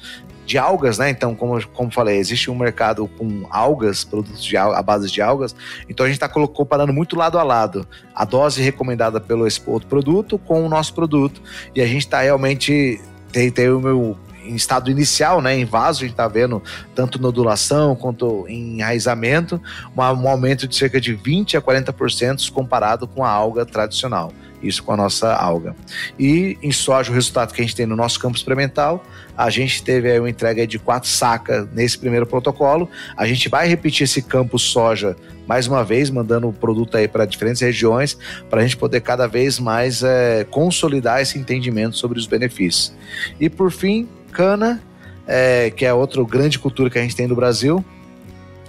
de 0.50 0.58
algas, 0.58 0.98
né? 0.98 1.12
Então, 1.12 1.36
como, 1.36 1.64
como 1.68 1.92
falei, 1.92 2.18
existe 2.18 2.50
um 2.50 2.56
mercado 2.56 3.08
com 3.20 3.46
algas, 3.52 4.04
produtos 4.04 4.44
de 4.44 4.58
a 4.58 4.82
base 4.82 5.12
de 5.12 5.22
algas. 5.22 5.56
Então, 5.88 6.04
a 6.04 6.10
gente 6.10 6.16
está 6.16 6.28
comparando 6.28 6.92
muito 6.92 7.16
lado 7.16 7.38
a 7.38 7.44
lado 7.44 7.88
a 8.16 8.26
dose 8.26 8.60
recomendada 8.60 9.22
pelo 9.22 9.46
esse 9.46 9.62
outro 9.68 9.88
produto 9.88 10.40
com 10.40 10.66
o 10.66 10.68
nosso 10.68 10.96
produto. 10.96 11.40
E 11.76 11.82
a 11.82 11.86
gente 11.86 12.00
está 12.00 12.22
realmente 12.22 13.00
tem, 13.32 13.52
tem 13.52 13.70
o 13.70 13.80
meu 13.80 14.18
em 14.44 14.56
estado 14.56 14.90
inicial, 14.90 15.42
né, 15.42 15.56
em 15.56 15.66
vaso, 15.66 16.00
a 16.00 16.02
gente 16.02 16.14
está 16.14 16.28
vendo 16.28 16.64
tanto 16.96 17.22
nodulação 17.22 17.96
quanto 17.96 18.48
em 18.48 18.78
enraizamento, 18.78 19.62
um 19.96 20.28
aumento 20.28 20.68
de 20.68 20.76
cerca 20.76 21.00
de 21.00 21.14
20 21.14 21.56
a 21.56 21.62
40% 21.62 22.52
comparado 22.52 23.08
com 23.08 23.24
a 23.24 23.30
alga 23.30 23.64
tradicional. 23.64 24.32
Isso 24.62 24.84
com 24.84 24.92
a 24.92 24.98
nossa 24.98 25.34
alga. 25.34 25.76
E 26.18 26.58
em 26.62 26.72
soja, 26.72 27.12
o 27.12 27.14
resultado 27.14 27.54
que 27.54 27.62
a 27.62 27.64
gente 27.64 27.76
tem 27.76 27.86
no 27.86 27.96
nosso 27.96 28.20
campo 28.20 28.38
experimental, 28.38 29.04
a 29.38 29.50
gente 29.50 29.82
teve 29.84 30.12
aí 30.12 30.20
uma 30.20 30.30
entrega 30.30 30.68
de 30.68 30.78
quatro 30.78 31.10
sacas 31.10 31.68
nesse 31.74 31.98
primeiro 31.98 32.26
protocolo. 32.26 32.90
A 33.16 33.26
gente 33.26 33.48
vai 33.48 33.68
repetir 33.68 34.04
esse 34.04 34.22
campo 34.22 34.60
soja 34.60 35.16
mais 35.48 35.66
uma 35.66 35.84
vez, 35.84 36.12
mandando 36.12 36.48
o 36.48 36.54
produto 36.54 36.96
aí 36.96 37.08
para 37.08 37.26
diferentes 37.26 37.62
regiões, 37.62 38.18
para 38.50 38.60
a 38.60 38.64
gente 38.64 38.78
poder 38.78 39.02
cada 39.02 39.28
vez 39.28 39.60
mais 39.60 40.04
é, 40.04 40.46
consolidar 40.52 41.22
esse 41.22 41.40
entendimento 41.40 41.98
sobre 41.98 42.20
os 42.20 42.28
benefícios. 42.28 42.94
E 43.40 43.50
por 43.50 43.72
fim, 43.72 44.08
cana, 44.32 44.80
é, 45.26 45.72
que 45.72 45.86
é 45.86 45.94
outra 45.94 46.24
grande 46.24 46.60
cultura 46.60 46.90
que 46.90 47.00
a 47.00 47.02
gente 47.02 47.16
tem 47.16 47.28
no 47.28 47.36
Brasil. 47.36 47.84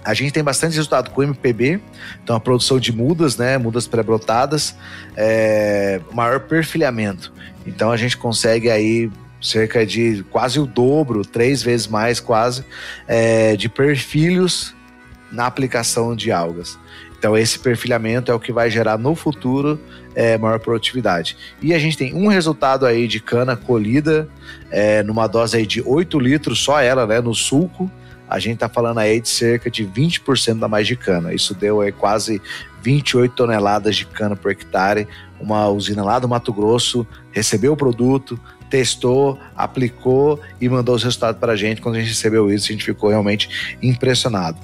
A 0.03 0.13
gente 0.13 0.31
tem 0.31 0.43
bastante 0.43 0.75
resultado 0.75 1.11
com 1.11 1.21
MPB, 1.21 1.79
então 2.23 2.35
a 2.35 2.39
produção 2.39 2.79
de 2.79 2.91
mudas, 2.91 3.37
né, 3.37 3.57
mudas 3.57 3.87
pré-brotadas, 3.87 4.75
é, 5.15 6.01
maior 6.11 6.39
perfilhamento. 6.41 7.31
Então 7.65 7.91
a 7.91 7.97
gente 7.97 8.17
consegue 8.17 8.69
aí 8.69 9.11
cerca 9.41 9.85
de 9.85 10.23
quase 10.29 10.59
o 10.59 10.65
dobro, 10.65 11.23
três 11.23 11.61
vezes 11.61 11.87
mais 11.87 12.19
quase, 12.19 12.63
é, 13.07 13.55
de 13.55 13.69
perfilhos 13.69 14.73
na 15.31 15.45
aplicação 15.45 16.15
de 16.15 16.31
algas. 16.31 16.77
Então 17.17 17.37
esse 17.37 17.59
perfilhamento 17.59 18.31
é 18.31 18.33
o 18.35 18.39
que 18.39 18.51
vai 18.51 18.69
gerar 18.69 18.97
no 18.97 19.13
futuro 19.13 19.79
é, 20.15 20.37
maior 20.37 20.59
produtividade. 20.59 21.37
E 21.61 21.73
a 21.73 21.79
gente 21.79 21.95
tem 21.95 22.13
um 22.13 22.27
resultado 22.27 22.85
aí 22.85 23.07
de 23.07 23.19
cana 23.19 23.55
colhida 23.55 24.27
é, 24.71 25.03
numa 25.03 25.27
dose 25.27 25.57
aí 25.57 25.65
de 25.65 25.81
8 25.81 26.19
litros, 26.19 26.59
só 26.59 26.81
ela, 26.81 27.05
né, 27.05 27.21
no 27.21 27.33
sulco. 27.33 27.89
A 28.31 28.39
gente 28.39 28.59
tá 28.59 28.69
falando 28.69 28.99
aí 28.99 29.19
de 29.19 29.27
cerca 29.27 29.69
de 29.69 29.85
20% 29.85 30.57
da 30.57 30.69
mais 30.69 30.87
de 30.87 30.95
cana. 30.95 31.33
Isso 31.33 31.53
deu 31.53 31.81
aí 31.81 31.91
quase 31.91 32.41
28 32.81 33.35
toneladas 33.35 33.97
de 33.97 34.05
cana 34.05 34.37
por 34.37 34.51
hectare. 34.51 35.05
Uma 35.37 35.67
usina 35.67 36.01
lá 36.01 36.17
do 36.17 36.29
Mato 36.29 36.53
Grosso 36.53 37.05
recebeu 37.33 37.73
o 37.73 37.75
produto, 37.75 38.39
testou, 38.69 39.37
aplicou 39.53 40.39
e 40.61 40.69
mandou 40.69 40.95
os 40.95 41.03
resultados 41.03 41.41
para 41.41 41.51
a 41.51 41.55
gente. 41.57 41.81
Quando 41.81 41.95
a 41.95 41.99
gente 41.99 42.07
recebeu 42.07 42.49
isso, 42.49 42.69
a 42.69 42.71
gente 42.71 42.85
ficou 42.85 43.09
realmente 43.09 43.75
impressionado. 43.83 44.57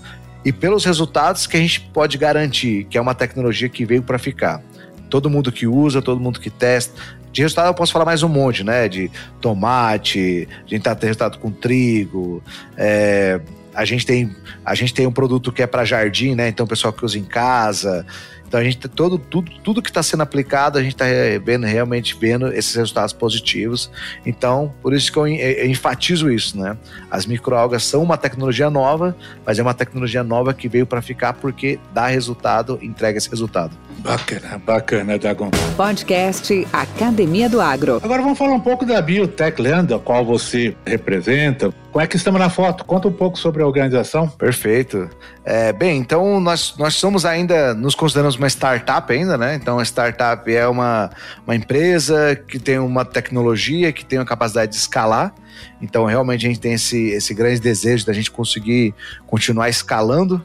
E 0.45 0.53
pelos 0.53 0.85
resultados 0.85 1.45
que 1.45 1.57
a 1.57 1.59
gente 1.59 1.81
pode 1.81 2.17
garantir 2.17 2.85
que 2.85 2.97
é 2.97 3.01
uma 3.01 3.13
tecnologia 3.13 3.67
que 3.67 3.83
veio 3.83 4.01
para 4.01 4.17
ficar 4.17 4.63
todo 5.09 5.29
mundo 5.29 5.51
que 5.51 5.67
usa, 5.67 6.01
todo 6.01 6.19
mundo 6.19 6.39
que 6.39 6.49
testa. 6.49 6.93
De 7.31 7.41
resultado 7.41 7.67
eu 7.67 7.73
posso 7.73 7.91
falar 7.91 8.05
mais 8.05 8.23
um 8.23 8.29
monte, 8.29 8.63
né? 8.63 8.87
De 8.87 9.11
tomate, 9.41 10.47
a 10.65 10.69
gente 10.69 10.81
tá 10.81 10.95
tendo 10.95 11.07
resultado 11.07 11.37
com 11.37 11.51
trigo, 11.51 12.41
é, 12.75 13.39
a 13.73 13.85
gente 13.85 14.05
tem 14.05 14.35
a 14.65 14.73
gente 14.73 14.93
tem 14.93 15.05
um 15.05 15.11
produto 15.11 15.51
que 15.51 15.61
é 15.61 15.67
para 15.67 15.85
jardim, 15.85 16.35
né? 16.35 16.49
Então 16.49 16.65
o 16.65 16.69
pessoal 16.69 16.91
que 16.91 17.05
usa 17.05 17.17
em 17.17 17.23
casa, 17.23 18.05
então 18.47 18.59
a 18.59 18.63
gente 18.63 18.77
todo 18.87 19.17
tudo, 19.17 19.51
tudo 19.63 19.81
que 19.81 19.89
está 19.89 20.01
sendo 20.01 20.23
aplicado, 20.23 20.77
a 20.77 20.81
gente 20.81 20.93
está 20.93 21.05
vendo 21.43 21.65
realmente 21.65 22.15
vendo 22.19 22.47
esses 22.53 22.73
resultados 22.73 23.13
positivos. 23.13 23.91
Então, 24.25 24.73
por 24.81 24.93
isso 24.93 25.11
que 25.11 25.17
eu, 25.17 25.27
eu 25.27 25.67
enfatizo 25.67 26.31
isso, 26.31 26.57
né? 26.57 26.77
As 27.11 27.25
microalgas 27.25 27.83
são 27.83 28.01
uma 28.01 28.17
tecnologia 28.17 28.69
nova, 28.69 29.15
mas 29.45 29.59
é 29.59 29.61
uma 29.61 29.73
tecnologia 29.73 30.23
nova 30.23 30.53
que 30.53 30.67
veio 30.67 30.85
para 30.85 31.01
ficar 31.01 31.33
porque 31.33 31.79
dá 31.93 32.07
resultado, 32.07 32.79
entrega 32.81 33.17
esse 33.17 33.29
resultado. 33.29 33.75
Bacana, 33.99 34.61
bacana, 34.65 35.17
Dagon. 35.17 35.49
Podcast 35.75 36.67
Academia 36.71 37.49
do 37.49 37.59
Agro. 37.59 37.99
Agora 38.01 38.21
vamos 38.21 38.37
falar 38.37 38.53
um 38.53 38.59
pouco 38.59 38.85
da 38.85 39.01
Biotech 39.01 39.61
Land, 39.61 39.93
a 39.93 39.99
qual 39.99 40.23
você 40.23 40.75
representa. 40.85 41.73
Como 41.91 42.03
é 42.03 42.07
que 42.07 42.15
estamos 42.15 42.39
na 42.39 42.49
foto? 42.49 42.85
Conta 42.85 43.07
um 43.07 43.11
pouco 43.11 43.39
sobre 43.39 43.63
a 43.63 43.65
organização. 43.65 44.27
Perfeito. 44.27 45.09
É, 45.43 45.73
bem, 45.73 45.97
então 45.97 46.39
nós, 46.39 46.75
nós 46.77 46.93
somos 46.93 47.25
ainda, 47.25 47.73
nos 47.73 47.95
consideramos 47.95 48.36
uma 48.37 48.47
startup 48.47 49.11
ainda, 49.11 49.37
né? 49.37 49.55
Então 49.55 49.79
a 49.79 49.83
startup 49.83 50.53
é 50.53 50.67
uma, 50.67 51.09
uma 51.45 51.55
empresa 51.55 52.35
que 52.35 52.59
tem 52.59 52.79
uma 52.79 53.05
tecnologia, 53.05 53.91
que 53.91 54.05
tem 54.05 54.19
uma 54.19 54.25
capacidade 54.25 54.71
de 54.71 54.77
escalar. 54.77 55.33
Então 55.81 56.05
realmente 56.05 56.45
a 56.45 56.49
gente 56.49 56.59
tem 56.59 56.73
esse, 56.73 57.09
esse 57.09 57.33
grande 57.33 57.59
desejo 57.59 58.05
da 58.05 58.13
gente 58.13 58.31
conseguir 58.31 58.93
continuar 59.25 59.69
escalando 59.69 60.43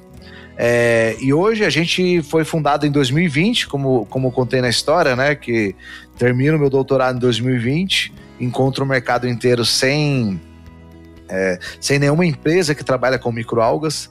é, 0.57 1.16
e 1.20 1.33
hoje 1.33 1.64
a 1.64 1.70
gente 1.70 2.22
foi 2.22 2.44
fundado 2.44 2.87
em 2.87 2.90
2020, 2.90 3.68
como, 3.68 4.07
como 4.07 4.31
contei 4.31 4.61
na 4.61 4.68
história, 4.68 5.16
né? 5.16 5.35
Que 5.35 5.74
termino 6.18 6.59
meu 6.59 6.68
doutorado 6.68 7.16
em 7.16 7.18
2020, 7.18 8.12
encontro 8.38 8.85
o 8.85 8.87
mercado 8.87 9.26
inteiro 9.26 9.64
sem, 9.64 10.40
é, 11.28 11.59
sem 11.81 11.98
nenhuma 11.98 12.26
empresa 12.26 12.74
que 12.74 12.85
trabalha 12.85 13.18
com 13.18 13.33
microalgas, 13.33 14.11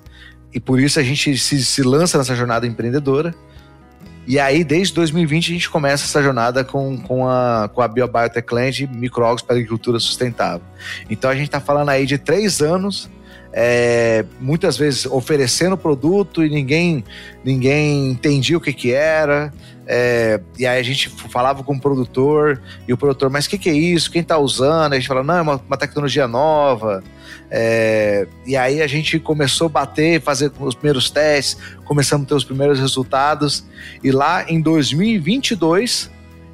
e 0.54 0.60
por 0.60 0.80
isso 0.80 1.00
a 1.00 1.04
gente 1.04 1.38
se, 1.38 1.64
se 1.64 1.84
lança 1.84 2.18
nessa 2.18 2.36
jornada 2.36 2.66
empreendedora. 2.66 3.34
E 4.28 4.40
aí, 4.40 4.64
desde 4.64 4.94
2020, 4.94 5.50
a 5.52 5.54
gente 5.54 5.70
começa 5.70 6.06
essa 6.06 6.22
jornada 6.22 6.64
com, 6.64 6.98
com 6.98 7.28
a, 7.28 7.70
com 7.74 7.82
a 7.82 7.88
BioBiotech 7.88 8.54
Land 8.54 8.88
Microalgas 8.94 9.42
para 9.42 9.56
Agricultura 9.56 10.00
Sustentável. 10.00 10.62
Então, 11.10 11.30
a 11.30 11.36
gente 11.36 11.46
está 11.46 11.60
falando 11.60 11.90
aí 11.90 12.06
de 12.06 12.18
três 12.18 12.62
anos 12.62 13.10
é, 13.54 14.24
muitas 14.40 14.78
vezes 14.78 15.06
oferecendo 15.06 15.76
produto 15.76 16.44
e 16.44 16.50
ninguém 16.50 17.04
ninguém 17.44 18.12
entendia 18.12 18.58
o 18.58 18.62
que 18.62 18.72
que 18.72 18.94
era. 18.94 19.54
É, 19.86 20.40
e 20.58 20.66
aí 20.66 20.80
a 20.80 20.84
gente 20.84 21.10
falava 21.10 21.64
com 21.64 21.74
o 21.74 21.80
produtor 21.80 22.62
e 22.88 22.94
o 22.94 22.98
produtor, 22.98 23.30
mas 23.30 23.46
o 23.46 23.50
que, 23.50 23.58
que 23.58 23.70
é 23.70 23.74
isso? 23.74 24.10
Quem 24.10 24.22
está 24.22 24.38
usando? 24.38 24.94
A 24.94 24.96
gente 24.96 25.08
fala, 25.08 25.24
não, 25.24 25.36
é 25.36 25.42
uma, 25.42 25.62
uma 25.68 25.78
tecnologia 25.78 26.28
nova. 26.28 27.04
É, 27.54 28.26
e 28.46 28.56
aí 28.56 28.82
a 28.82 28.88
gente 28.88 29.20
começou 29.20 29.68
a 29.68 29.70
bater, 29.70 30.22
fazer 30.22 30.52
os 30.58 30.74
primeiros 30.74 31.10
testes, 31.10 31.58
começamos 31.84 32.26
a 32.26 32.30
ter 32.30 32.36
os 32.36 32.46
primeiros 32.46 32.80
resultados. 32.80 33.66
E 34.02 34.10
lá 34.10 34.50
em 34.50 34.62
2022, 34.62 36.10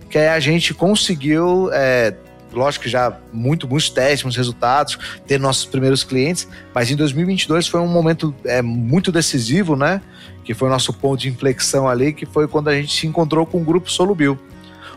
que 0.10 0.18
a 0.18 0.40
gente 0.40 0.74
conseguiu 0.74 1.70
é, 1.72 2.16
lógico 2.52 2.84
que 2.84 2.90
já 2.90 3.16
muito, 3.32 3.68
muitos 3.68 3.90
testes, 3.90 4.24
muitos 4.24 4.38
resultados, 4.38 4.98
ter 5.28 5.40
nossos 5.40 5.66
primeiros 5.66 6.04
clientes, 6.04 6.48
mas 6.74 6.90
em 6.90 6.96
2022 6.96 7.68
foi 7.68 7.80
um 7.80 7.88
momento 7.88 8.34
é, 8.44 8.62
muito 8.62 9.12
decisivo, 9.12 9.76
né? 9.76 10.02
Que 10.44 10.54
foi 10.54 10.68
o 10.68 10.72
nosso 10.72 10.92
ponto 10.94 11.20
de 11.22 11.30
inflexão 11.30 11.88
ali, 11.88 12.12
que 12.12 12.26
foi 12.26 12.48
quando 12.48 12.70
a 12.70 12.76
gente 12.76 12.94
se 12.94 13.06
encontrou 13.06 13.46
com 13.46 13.62
o 13.62 13.64
grupo 13.64 13.92
Solubil. 13.92 14.38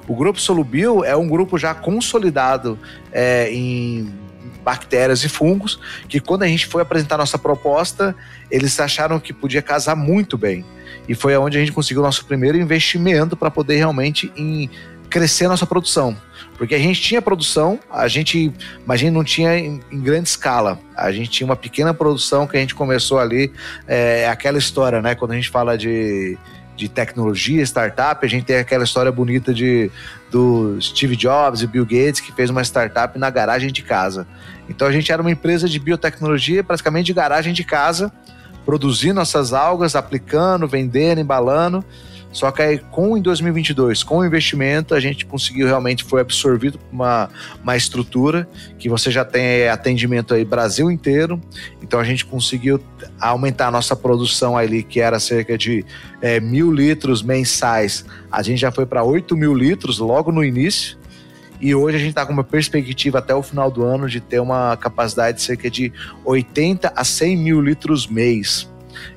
O 0.08 0.14
grupo 0.14 0.40
Solubil 0.40 1.04
é 1.04 1.16
um 1.16 1.28
grupo 1.28 1.58
já 1.58 1.74
consolidado 1.74 2.78
é, 3.12 3.52
em 3.52 4.12
bactérias 4.64 5.24
e 5.24 5.28
fungos, 5.28 5.80
que 6.08 6.20
quando 6.20 6.42
a 6.42 6.46
gente 6.46 6.66
foi 6.66 6.82
apresentar 6.82 7.16
nossa 7.16 7.38
proposta, 7.38 8.14
eles 8.50 8.78
acharam 8.78 9.18
que 9.18 9.32
podia 9.32 9.62
casar 9.62 9.96
muito 9.96 10.36
bem. 10.36 10.64
E 11.08 11.14
foi 11.14 11.36
onde 11.36 11.56
a 11.56 11.60
gente 11.60 11.72
conseguiu 11.72 12.02
nosso 12.02 12.24
primeiro 12.24 12.58
investimento 12.58 13.36
para 13.36 13.50
poder 13.50 13.76
realmente 13.76 14.32
em 14.36 14.70
crescer 15.08 15.48
nossa 15.48 15.66
produção. 15.66 16.16
Porque 16.56 16.74
a 16.74 16.78
gente 16.78 17.00
tinha 17.00 17.20
produção, 17.20 17.80
a 17.90 18.06
gente, 18.06 18.52
mas 18.86 19.00
a 19.00 19.04
gente 19.04 19.12
não 19.12 19.24
tinha 19.24 19.58
em, 19.58 19.80
em 19.90 20.00
grande 20.00 20.28
escala. 20.28 20.78
A 20.96 21.10
gente 21.10 21.30
tinha 21.30 21.46
uma 21.46 21.56
pequena 21.56 21.92
produção 21.92 22.46
que 22.46 22.56
a 22.56 22.60
gente 22.60 22.74
começou 22.74 23.18
ali, 23.18 23.52
é 23.88 24.28
aquela 24.28 24.58
história, 24.58 25.02
né? 25.02 25.14
Quando 25.14 25.32
a 25.32 25.34
gente 25.34 25.48
fala 25.48 25.76
de, 25.76 26.38
de 26.80 26.88
tecnologia, 26.88 27.62
startup, 27.62 28.24
a 28.24 28.28
gente 28.28 28.44
tem 28.44 28.56
aquela 28.56 28.84
história 28.84 29.12
bonita 29.12 29.52
de, 29.52 29.90
do 30.30 30.80
Steve 30.80 31.14
Jobs 31.14 31.60
e 31.60 31.66
Bill 31.66 31.84
Gates, 31.84 32.20
que 32.20 32.32
fez 32.32 32.48
uma 32.48 32.62
startup 32.62 33.18
na 33.18 33.28
garagem 33.28 33.70
de 33.70 33.82
casa. 33.82 34.26
Então 34.66 34.88
a 34.88 34.92
gente 34.92 35.12
era 35.12 35.20
uma 35.20 35.30
empresa 35.30 35.68
de 35.68 35.78
biotecnologia, 35.78 36.64
praticamente 36.64 37.06
de 37.06 37.12
garagem 37.12 37.52
de 37.52 37.64
casa, 37.64 38.10
produzindo 38.64 39.14
nossas 39.14 39.52
algas, 39.52 39.94
aplicando, 39.94 40.66
vendendo, 40.66 41.20
embalando. 41.20 41.84
Só 42.32 42.50
que 42.52 42.62
aí, 42.62 42.78
com 42.78 43.16
em 43.16 43.22
2022, 43.22 44.04
com 44.04 44.18
o 44.18 44.24
investimento, 44.24 44.94
a 44.94 45.00
gente 45.00 45.26
conseguiu 45.26 45.66
realmente, 45.66 46.04
foi 46.04 46.20
absorvido 46.20 46.78
por 46.78 46.92
uma, 46.92 47.28
uma 47.62 47.76
estrutura 47.76 48.48
que 48.78 48.88
você 48.88 49.10
já 49.10 49.24
tem 49.24 49.68
atendimento 49.68 50.32
aí 50.32 50.44
Brasil 50.44 50.90
inteiro. 50.90 51.40
Então 51.82 51.98
a 51.98 52.04
gente 52.04 52.24
conseguiu 52.24 52.80
aumentar 53.20 53.68
a 53.68 53.70
nossa 53.70 53.96
produção 53.96 54.56
ali, 54.56 54.82
que 54.82 55.00
era 55.00 55.18
cerca 55.18 55.58
de 55.58 55.84
é, 56.22 56.38
mil 56.38 56.72
litros 56.72 57.20
mensais. 57.22 58.04
A 58.30 58.42
gente 58.42 58.60
já 58.60 58.70
foi 58.70 58.86
para 58.86 59.02
8 59.02 59.36
mil 59.36 59.52
litros 59.52 59.98
logo 59.98 60.30
no 60.30 60.44
início. 60.44 61.00
E 61.60 61.74
hoje 61.74 61.96
a 61.96 62.00
gente 62.00 62.10
está 62.10 62.24
com 62.24 62.32
uma 62.32 62.44
perspectiva 62.44 63.18
até 63.18 63.34
o 63.34 63.42
final 63.42 63.70
do 63.70 63.82
ano 63.82 64.08
de 64.08 64.20
ter 64.20 64.40
uma 64.40 64.76
capacidade 64.76 65.38
de 65.38 65.42
cerca 65.42 65.68
de 65.68 65.92
80 66.24 66.92
a 66.94 67.04
100 67.04 67.36
mil 67.36 67.60
litros 67.60 68.06
mês. 68.06 68.69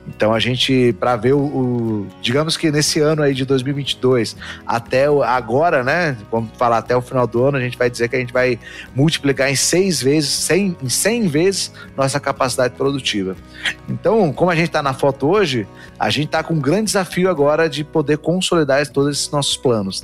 Então 0.08 0.34
a 0.34 0.40
gente, 0.40 0.94
para 1.00 1.16
ver 1.16 1.34
o, 1.34 1.40
o, 1.40 2.08
Digamos 2.22 2.58
que 2.58 2.72
nesse 2.72 3.00
ano 3.00 3.22
aí 3.22 3.34
de 3.34 3.46
2022, 3.46 4.36
até 4.66 5.10
o, 5.10 5.24
agora, 5.24 5.84
né? 5.84 6.18
Vamos 6.32 6.52
falar 6.58 6.80
até 6.80 6.96
o 6.96 7.02
final 7.02 7.26
do 7.26 7.44
ano, 7.44 7.58
a 7.58 7.62
gente 7.62 7.78
vai 7.78 7.90
dizer 7.90 8.10
que 8.10 8.16
a 8.16 8.20
gente 8.20 8.34
vai 8.34 8.60
multiplicar 8.96 9.50
em 9.50 9.56
seis 9.56 10.02
vezes, 10.02 10.30
100, 10.30 10.78
em 10.84 10.90
100 10.90 11.28
vezes 11.28 11.72
nossa 11.96 12.20
capacidade 12.20 12.76
produtiva. 12.76 13.36
Então, 13.88 14.32
como 14.34 14.52
a 14.52 14.56
gente 14.56 14.68
está 14.68 14.82
na 14.82 14.94
foto 14.94 15.28
hoje, 15.28 15.68
a 16.00 16.10
gente 16.10 16.26
está 16.26 16.44
com 16.44 16.54
um 16.54 16.60
grande 16.60 16.86
desafio 16.86 17.30
agora 17.30 17.70
de 17.70 17.84
poder 17.84 18.18
consolidar 18.18 18.86
todos 18.88 19.18
esses 19.18 19.32
nossos 19.32 19.56
planos. 19.56 20.04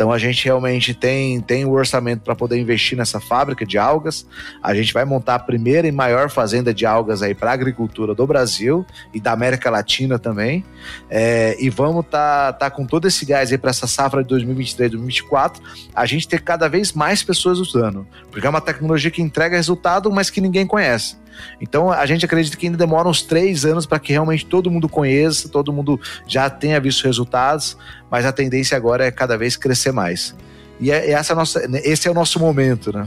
Então 0.00 0.10
a 0.10 0.16
gente 0.16 0.46
realmente 0.46 0.94
tem, 0.94 1.42
tem 1.42 1.66
o 1.66 1.72
orçamento 1.72 2.22
para 2.22 2.34
poder 2.34 2.58
investir 2.58 2.96
nessa 2.96 3.20
fábrica 3.20 3.66
de 3.66 3.76
algas. 3.76 4.26
A 4.62 4.74
gente 4.74 4.94
vai 4.94 5.04
montar 5.04 5.34
a 5.34 5.38
primeira 5.38 5.86
e 5.86 5.92
maior 5.92 6.30
fazenda 6.30 6.72
de 6.72 6.86
algas 6.86 7.20
aí 7.20 7.34
para 7.34 7.52
agricultura 7.52 8.14
do 8.14 8.26
Brasil 8.26 8.86
e 9.12 9.20
da 9.20 9.32
América 9.32 9.68
Latina 9.68 10.18
também. 10.18 10.64
É, 11.10 11.54
e 11.60 11.68
vamos 11.68 12.06
tá, 12.06 12.50
tá 12.54 12.70
com 12.70 12.86
todo 12.86 13.06
esse 13.06 13.26
gás 13.26 13.52
aí 13.52 13.58
para 13.58 13.68
essa 13.68 13.86
safra 13.86 14.22
de 14.22 14.30
2023, 14.30 14.92
2024. 14.92 15.62
A 15.94 16.06
gente 16.06 16.26
ter 16.26 16.40
cada 16.40 16.66
vez 16.66 16.94
mais 16.94 17.22
pessoas 17.22 17.58
usando, 17.58 18.06
porque 18.30 18.46
é 18.46 18.48
uma 18.48 18.62
tecnologia 18.62 19.10
que 19.10 19.20
entrega 19.20 19.54
resultado, 19.54 20.10
mas 20.10 20.30
que 20.30 20.40
ninguém 20.40 20.66
conhece. 20.66 21.18
Então 21.60 21.90
a 21.90 22.04
gente 22.06 22.24
acredita 22.24 22.56
que 22.56 22.66
ainda 22.66 22.78
demora 22.78 23.08
uns 23.08 23.22
três 23.22 23.64
anos 23.64 23.86
para 23.86 23.98
que 23.98 24.12
realmente 24.12 24.46
todo 24.46 24.70
mundo 24.70 24.88
conheça, 24.88 25.48
todo 25.48 25.72
mundo 25.72 26.00
já 26.26 26.48
tenha 26.48 26.80
visto 26.80 27.04
resultados, 27.04 27.76
mas 28.10 28.24
a 28.24 28.32
tendência 28.32 28.76
agora 28.76 29.04
é 29.04 29.10
cada 29.10 29.36
vez 29.36 29.56
crescer 29.56 29.92
mais. 29.92 30.34
E 30.80 30.90
é, 30.90 31.10
essa 31.10 31.32
é 31.32 31.36
nossa, 31.36 31.62
esse 31.84 32.08
é 32.08 32.10
o 32.10 32.14
nosso 32.14 32.38
momento, 32.40 32.92
né? 32.92 33.06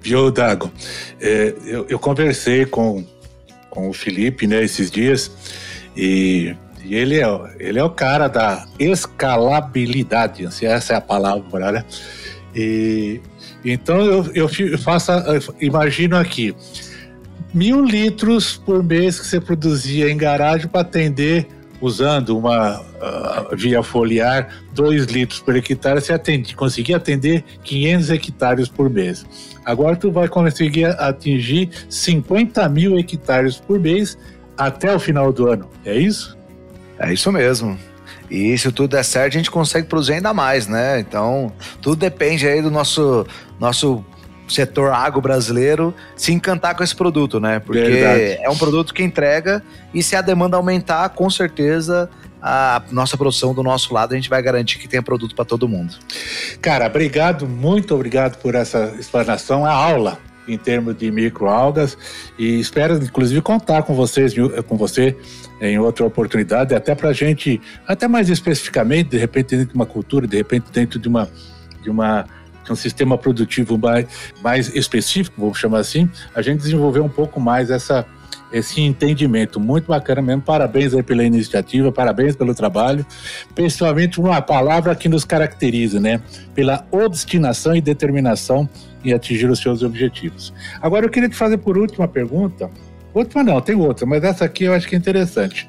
Viu, 0.00 0.30
Dago? 0.30 0.70
É, 1.20 1.54
eu, 1.64 1.86
eu, 1.88 1.98
conversei 1.98 2.64
com, 2.64 3.04
com 3.70 3.88
o 3.88 3.92
Felipe 3.92 4.46
né, 4.46 4.62
esses 4.62 4.90
dias 4.90 5.30
e, 5.96 6.54
e, 6.84 6.94
ele, 6.94 7.18
é, 7.18 7.26
ele 7.58 7.78
é 7.78 7.82
o 7.82 7.90
cara 7.90 8.28
da 8.28 8.64
escalabilidade, 8.78 10.54
se 10.54 10.64
essa 10.64 10.92
é 10.92 10.96
a 10.96 11.00
palavra, 11.00 11.72
né? 11.72 11.84
E, 12.54 13.20
então 13.64 14.00
eu, 14.00 14.30
eu 14.32 14.78
faço, 14.78 15.10
imagino 15.60 16.16
aqui, 16.16 16.54
mil 17.56 17.82
litros 17.82 18.58
por 18.58 18.84
mês 18.84 19.18
que 19.18 19.26
você 19.26 19.40
produzia 19.40 20.10
em 20.10 20.16
garagem 20.18 20.68
para 20.68 20.82
atender, 20.82 21.48
usando 21.80 22.36
uma 22.36 22.78
uh, 22.80 23.56
via 23.56 23.82
foliar, 23.82 24.48
dois 24.74 25.06
litros 25.06 25.40
por 25.40 25.56
hectare, 25.56 26.02
você 26.02 26.12
atende, 26.12 26.54
conseguia 26.54 26.98
atender 26.98 27.42
500 27.64 28.10
hectares 28.10 28.68
por 28.68 28.90
mês. 28.90 29.24
Agora 29.64 29.96
tu 29.96 30.12
vai 30.12 30.28
conseguir 30.28 30.84
atingir 31.00 31.70
50 31.88 32.68
mil 32.68 32.98
hectares 32.98 33.56
por 33.56 33.80
mês 33.80 34.18
até 34.58 34.94
o 34.94 34.98
final 34.98 35.32
do 35.32 35.48
ano, 35.48 35.66
é 35.82 35.96
isso? 35.96 36.36
É 36.98 37.10
isso 37.10 37.32
mesmo. 37.32 37.78
E 38.30 38.58
se 38.58 38.70
tudo 38.70 38.90
der 38.90 39.04
certo, 39.04 39.32
a 39.32 39.38
gente 39.38 39.50
consegue 39.50 39.86
produzir 39.88 40.14
ainda 40.14 40.34
mais, 40.34 40.66
né? 40.66 41.00
Então, 41.00 41.50
tudo 41.80 41.96
depende 41.96 42.46
aí 42.46 42.60
do 42.60 42.70
nosso, 42.70 43.26
nosso 43.58 44.04
setor 44.48 44.92
agro 44.92 45.20
brasileiro 45.20 45.94
se 46.14 46.32
encantar 46.32 46.76
com 46.76 46.84
esse 46.84 46.94
produto, 46.94 47.40
né? 47.40 47.58
Porque 47.58 47.80
Verdade. 47.80 48.38
é 48.42 48.48
um 48.48 48.56
produto 48.56 48.94
que 48.94 49.02
entrega 49.02 49.62
e 49.92 50.02
se 50.02 50.14
a 50.16 50.22
demanda 50.22 50.56
aumentar, 50.56 51.08
com 51.10 51.28
certeza 51.28 52.08
a 52.40 52.82
nossa 52.92 53.16
produção 53.16 53.52
do 53.52 53.62
nosso 53.62 53.92
lado 53.92 54.12
a 54.12 54.16
gente 54.16 54.30
vai 54.30 54.40
garantir 54.40 54.78
que 54.78 54.86
tenha 54.86 55.02
produto 55.02 55.34
para 55.34 55.44
todo 55.44 55.68
mundo. 55.68 55.94
Cara, 56.60 56.86
obrigado, 56.86 57.46
muito 57.46 57.94
obrigado 57.94 58.38
por 58.38 58.54
essa 58.54 58.94
explanação, 58.98 59.64
a 59.64 59.72
aula 59.72 60.18
em 60.46 60.56
termos 60.56 60.96
de 60.96 61.10
microalgas 61.10 61.98
e 62.38 62.60
espero 62.60 62.96
inclusive 63.02 63.40
contar 63.42 63.82
com 63.82 63.94
vocês 63.94 64.32
com 64.68 64.76
você 64.76 65.16
em 65.60 65.76
outra 65.78 66.06
oportunidade 66.06 66.72
até 66.72 66.94
para 66.94 67.12
gente 67.12 67.60
até 67.84 68.06
mais 68.06 68.28
especificamente 68.28 69.10
de 69.10 69.18
repente 69.18 69.56
dentro 69.56 69.72
de 69.72 69.74
uma 69.74 69.86
cultura 69.86 70.24
de 70.24 70.36
repente 70.36 70.70
dentro 70.70 71.00
de 71.00 71.08
uma 71.08 71.28
de 71.82 71.90
uma 71.90 72.26
um 72.72 72.76
sistema 72.76 73.16
produtivo 73.16 73.78
mais, 73.78 74.06
mais 74.42 74.74
específico, 74.74 75.40
vamos 75.40 75.58
chamar 75.58 75.78
assim, 75.78 76.08
a 76.34 76.42
gente 76.42 76.58
desenvolveu 76.58 77.04
um 77.04 77.08
pouco 77.08 77.40
mais 77.40 77.70
essa, 77.70 78.06
esse 78.52 78.80
entendimento. 78.80 79.58
Muito 79.58 79.86
bacana 79.86 80.22
mesmo. 80.22 80.42
Parabéns 80.42 80.94
aí 80.94 81.02
pela 81.02 81.24
iniciativa, 81.24 81.90
parabéns 81.90 82.36
pelo 82.36 82.54
trabalho, 82.54 83.04
principalmente 83.54 84.20
uma 84.20 84.40
palavra 84.40 84.94
que 84.94 85.08
nos 85.08 85.24
caracteriza, 85.24 86.00
né? 86.00 86.20
Pela 86.54 86.86
obstinação 86.90 87.74
e 87.74 87.80
determinação 87.80 88.68
em 89.04 89.12
atingir 89.12 89.48
os 89.50 89.60
seus 89.60 89.82
objetivos. 89.82 90.52
Agora 90.80 91.06
eu 91.06 91.10
queria 91.10 91.28
te 91.28 91.36
fazer 91.36 91.58
por 91.58 91.76
última 91.76 92.08
pergunta. 92.08 92.70
Última 93.14 93.42
não, 93.42 93.60
tem 93.60 93.74
outra, 93.74 94.04
mas 94.04 94.22
essa 94.22 94.44
aqui 94.44 94.64
eu 94.64 94.74
acho 94.74 94.86
que 94.86 94.94
é 94.94 94.98
interessante. 94.98 95.68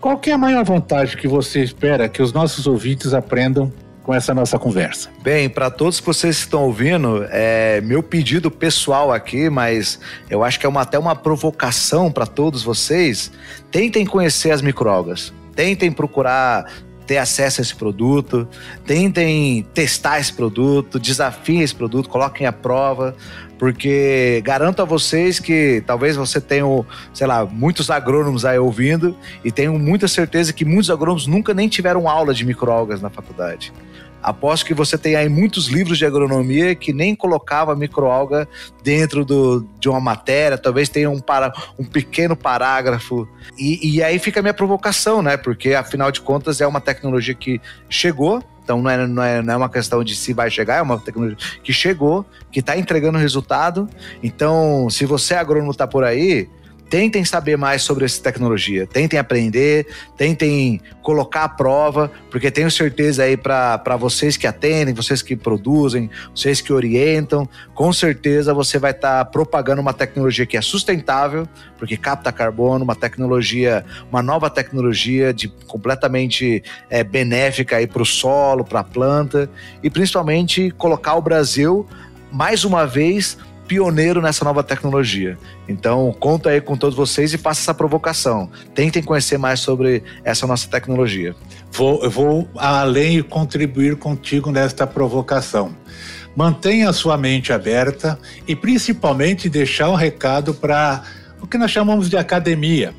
Qual 0.00 0.18
que 0.18 0.30
é 0.30 0.34
a 0.34 0.38
maior 0.38 0.64
vantagem 0.64 1.16
que 1.16 1.26
você 1.26 1.62
espera 1.62 2.08
que 2.08 2.22
os 2.22 2.32
nossos 2.32 2.66
ouvintes 2.66 3.14
aprendam 3.14 3.72
com 4.08 4.14
essa 4.14 4.32
nossa 4.32 4.58
conversa. 4.58 5.10
Bem, 5.22 5.50
para 5.50 5.70
todos 5.70 6.00
que 6.00 6.06
vocês 6.06 6.38
estão 6.38 6.62
ouvindo, 6.62 7.26
é 7.28 7.82
meu 7.82 8.02
pedido 8.02 8.50
pessoal 8.50 9.12
aqui, 9.12 9.50
mas 9.50 10.00
eu 10.30 10.42
acho 10.42 10.58
que 10.58 10.64
é 10.64 10.68
uma, 10.68 10.80
até 10.80 10.98
uma 10.98 11.14
provocação 11.14 12.10
para 12.10 12.24
todos 12.24 12.62
vocês. 12.62 13.30
Tentem 13.70 14.06
conhecer 14.06 14.50
as 14.50 14.62
microalgas. 14.62 15.30
Tentem 15.54 15.92
procurar 15.92 16.72
ter 17.06 17.18
acesso 17.18 17.60
a 17.60 17.62
esse 17.62 17.74
produto, 17.74 18.48
tentem 18.86 19.66
testar 19.74 20.18
esse 20.18 20.32
produto, 20.32 20.98
desafiem 20.98 21.60
esse 21.60 21.74
produto, 21.74 22.08
coloquem 22.08 22.46
à 22.46 22.52
prova, 22.52 23.14
porque 23.58 24.40
garanto 24.42 24.80
a 24.80 24.86
vocês 24.86 25.38
que 25.38 25.82
talvez 25.86 26.16
você 26.16 26.40
tenha, 26.40 26.64
sei 27.12 27.26
lá, 27.26 27.44
muitos 27.44 27.90
agrônomos 27.90 28.46
aí 28.46 28.58
ouvindo 28.58 29.14
e 29.44 29.52
tenho 29.52 29.78
muita 29.78 30.08
certeza 30.08 30.50
que 30.52 30.64
muitos 30.64 30.90
agrônomos 30.90 31.26
nunca 31.26 31.52
nem 31.52 31.68
tiveram 31.68 32.08
aula 32.08 32.32
de 32.32 32.46
microalgas 32.46 33.02
na 33.02 33.10
faculdade. 33.10 33.70
Aposto 34.22 34.66
que 34.66 34.74
você 34.74 34.98
tem 34.98 35.16
aí 35.16 35.28
muitos 35.28 35.66
livros 35.68 35.98
de 35.98 36.04
agronomia 36.04 36.74
que 36.74 36.92
nem 36.92 37.14
colocava 37.14 37.74
microalga 37.76 38.48
dentro 38.82 39.24
do, 39.24 39.66
de 39.78 39.88
uma 39.88 40.00
matéria, 40.00 40.58
talvez 40.58 40.88
tenha 40.88 41.10
um, 41.10 41.20
para, 41.20 41.52
um 41.78 41.84
pequeno 41.84 42.36
parágrafo. 42.36 43.28
E, 43.56 43.96
e 43.96 44.02
aí 44.02 44.18
fica 44.18 44.40
a 44.40 44.42
minha 44.42 44.54
provocação, 44.54 45.22
né? 45.22 45.36
Porque 45.36 45.74
afinal 45.74 46.10
de 46.10 46.20
contas 46.20 46.60
é 46.60 46.66
uma 46.66 46.80
tecnologia 46.80 47.34
que 47.34 47.60
chegou, 47.88 48.42
então 48.62 48.82
não 48.82 48.90
é, 48.90 49.06
não, 49.06 49.22
é, 49.22 49.42
não 49.42 49.54
é 49.54 49.56
uma 49.56 49.68
questão 49.70 50.04
de 50.04 50.14
se 50.14 50.34
vai 50.34 50.50
chegar, 50.50 50.76
é 50.76 50.82
uma 50.82 50.98
tecnologia 50.98 51.38
que 51.62 51.72
chegou, 51.72 52.26
que 52.52 52.60
está 52.60 52.76
entregando 52.76 53.16
resultado. 53.16 53.88
Então, 54.22 54.90
se 54.90 55.06
você 55.06 55.34
é 55.34 55.38
agrônomo 55.38 55.70
está 55.70 55.86
por 55.86 56.04
aí, 56.04 56.48
tentem 56.88 57.24
saber 57.24 57.56
mais 57.56 57.82
sobre 57.82 58.04
essa 58.04 58.22
tecnologia, 58.22 58.86
tentem 58.86 59.18
aprender, 59.18 59.86
tentem 60.16 60.80
colocar 61.02 61.44
à 61.44 61.48
prova, 61.48 62.10
porque 62.30 62.50
tenho 62.50 62.70
certeza 62.70 63.22
aí 63.22 63.36
para 63.36 63.96
vocês 63.98 64.36
que 64.36 64.46
atendem, 64.46 64.94
vocês 64.94 65.22
que 65.22 65.36
produzem, 65.36 66.10
vocês 66.34 66.60
que 66.60 66.72
orientam, 66.72 67.48
com 67.74 67.92
certeza 67.92 68.54
você 68.54 68.78
vai 68.78 68.90
estar 68.90 69.24
tá 69.24 69.30
propagando 69.30 69.80
uma 69.80 69.92
tecnologia 69.92 70.46
que 70.46 70.56
é 70.56 70.62
sustentável, 70.62 71.46
porque 71.78 71.96
capta 71.96 72.32
carbono, 72.32 72.84
uma 72.84 72.96
tecnologia, 72.96 73.84
uma 74.10 74.22
nova 74.22 74.50
tecnologia 74.50 75.32
de 75.32 75.48
completamente 75.66 76.62
é, 76.90 77.04
benéfica 77.04 77.76
aí 77.76 77.86
para 77.86 78.02
o 78.02 78.06
solo, 78.06 78.64
para 78.64 78.80
a 78.80 78.84
planta 78.84 79.50
e 79.82 79.90
principalmente 79.90 80.70
colocar 80.72 81.14
o 81.14 81.22
Brasil 81.22 81.86
mais 82.30 82.64
uma 82.64 82.86
vez 82.86 83.38
pioneiro 83.68 84.22
nessa 84.22 84.44
nova 84.44 84.64
tecnologia. 84.64 85.38
Então, 85.68 86.12
conto 86.18 86.48
aí 86.48 86.60
com 86.60 86.76
todos 86.76 86.96
vocês 86.96 87.34
e 87.34 87.38
faça 87.38 87.60
essa 87.60 87.74
provocação. 87.74 88.50
Tentem 88.74 89.02
conhecer 89.02 89.36
mais 89.36 89.60
sobre 89.60 90.02
essa 90.24 90.46
nossa 90.46 90.66
tecnologia. 90.68 91.36
Vou, 91.70 92.02
eu 92.02 92.10
vou 92.10 92.48
além 92.56 93.18
e 93.18 93.22
contribuir 93.22 93.96
contigo 93.96 94.50
nesta 94.50 94.86
provocação. 94.86 95.76
Mantenha 96.34 96.88
a 96.88 96.92
sua 96.92 97.18
mente 97.18 97.52
aberta 97.52 98.18
e 98.46 98.56
principalmente 98.56 99.48
deixar 99.48 99.90
um 99.90 99.94
recado 99.94 100.54
para 100.54 101.02
o 101.40 101.46
que 101.46 101.58
nós 101.58 101.70
chamamos 101.70 102.08
de 102.08 102.16
academia. 102.16 102.94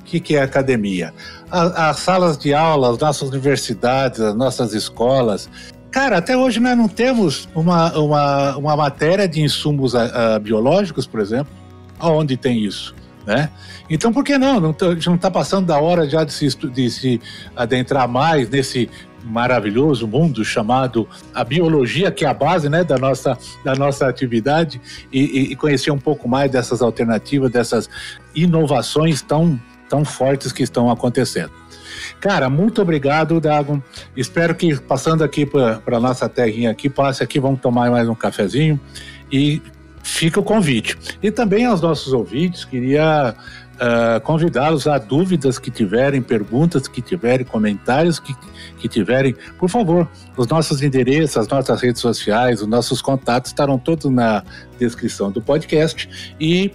O 0.00 0.04
que, 0.04 0.20
que 0.20 0.36
é 0.36 0.42
academia? 0.42 1.12
as 1.54 1.98
salas 1.98 2.36
de 2.36 2.52
aula, 2.52 2.90
as 2.90 2.98
nossas 2.98 3.28
universidades, 3.28 4.20
as 4.20 4.34
nossas 4.34 4.74
escolas. 4.74 5.48
Cara, 5.94 6.18
até 6.18 6.36
hoje 6.36 6.58
nós 6.58 6.76
não 6.76 6.88
temos 6.88 7.48
uma, 7.54 7.96
uma, 7.96 8.56
uma 8.56 8.76
matéria 8.76 9.28
de 9.28 9.40
insumos 9.40 9.94
a, 9.94 10.34
a 10.34 10.38
biológicos, 10.40 11.06
por 11.06 11.20
exemplo, 11.20 11.52
aonde 12.00 12.36
tem 12.36 12.64
isso. 12.64 12.92
Né? 13.24 13.48
Então, 13.88 14.12
por 14.12 14.24
que 14.24 14.36
não? 14.36 14.58
Não 14.58 15.14
está 15.14 15.30
passando 15.30 15.66
da 15.66 15.78
hora 15.78 16.10
já 16.10 16.24
de 16.24 16.32
se, 16.32 16.48
de 16.48 16.90
se 16.90 17.20
adentrar 17.54 18.08
mais 18.08 18.50
nesse 18.50 18.90
maravilhoso 19.22 20.08
mundo 20.08 20.44
chamado 20.44 21.08
a 21.32 21.44
biologia, 21.44 22.10
que 22.10 22.24
é 22.24 22.28
a 22.28 22.34
base 22.34 22.68
né, 22.68 22.82
da, 22.82 22.98
nossa, 22.98 23.38
da 23.64 23.76
nossa 23.76 24.08
atividade, 24.08 24.80
e, 25.12 25.52
e 25.52 25.54
conhecer 25.54 25.92
um 25.92 25.98
pouco 25.98 26.28
mais 26.28 26.50
dessas 26.50 26.82
alternativas, 26.82 27.52
dessas 27.52 27.88
inovações 28.34 29.22
tão, 29.22 29.60
tão 29.88 30.04
fortes 30.04 30.50
que 30.50 30.64
estão 30.64 30.90
acontecendo. 30.90 31.52
Cara, 32.20 32.48
muito 32.48 32.82
obrigado, 32.82 33.40
Dago. 33.40 33.82
Espero 34.16 34.54
que 34.54 34.74
passando 34.80 35.22
aqui 35.22 35.46
para 35.46 36.00
nossa 36.00 36.28
terrinha 36.28 36.70
aqui, 36.70 36.88
passe 36.88 37.22
aqui, 37.22 37.38
vamos 37.38 37.60
tomar 37.60 37.90
mais 37.90 38.08
um 38.08 38.14
cafezinho 38.14 38.80
e 39.30 39.62
fica 40.02 40.38
o 40.38 40.42
convite. 40.42 40.96
E 41.22 41.30
também 41.30 41.64
aos 41.64 41.80
nossos 41.80 42.12
ouvintes, 42.12 42.64
queria 42.64 43.34
uh, 43.74 44.20
convidá-los 44.20 44.86
a 44.86 44.98
dúvidas 44.98 45.58
que 45.58 45.70
tiverem, 45.70 46.22
perguntas 46.22 46.86
que 46.86 47.00
tiverem, 47.00 47.44
comentários 47.44 48.18
que, 48.18 48.34
que 48.78 48.88
tiverem, 48.88 49.34
por 49.58 49.68
favor, 49.68 50.08
os 50.36 50.46
nossos 50.46 50.82
endereços, 50.82 51.36
as 51.36 51.48
nossas 51.48 51.80
redes 51.80 52.00
sociais, 52.00 52.60
os 52.60 52.68
nossos 52.68 53.00
contatos 53.00 53.50
estarão 53.50 53.78
todos 53.78 54.10
na 54.10 54.42
descrição 54.78 55.30
do 55.30 55.40
podcast 55.40 56.34
e 56.38 56.72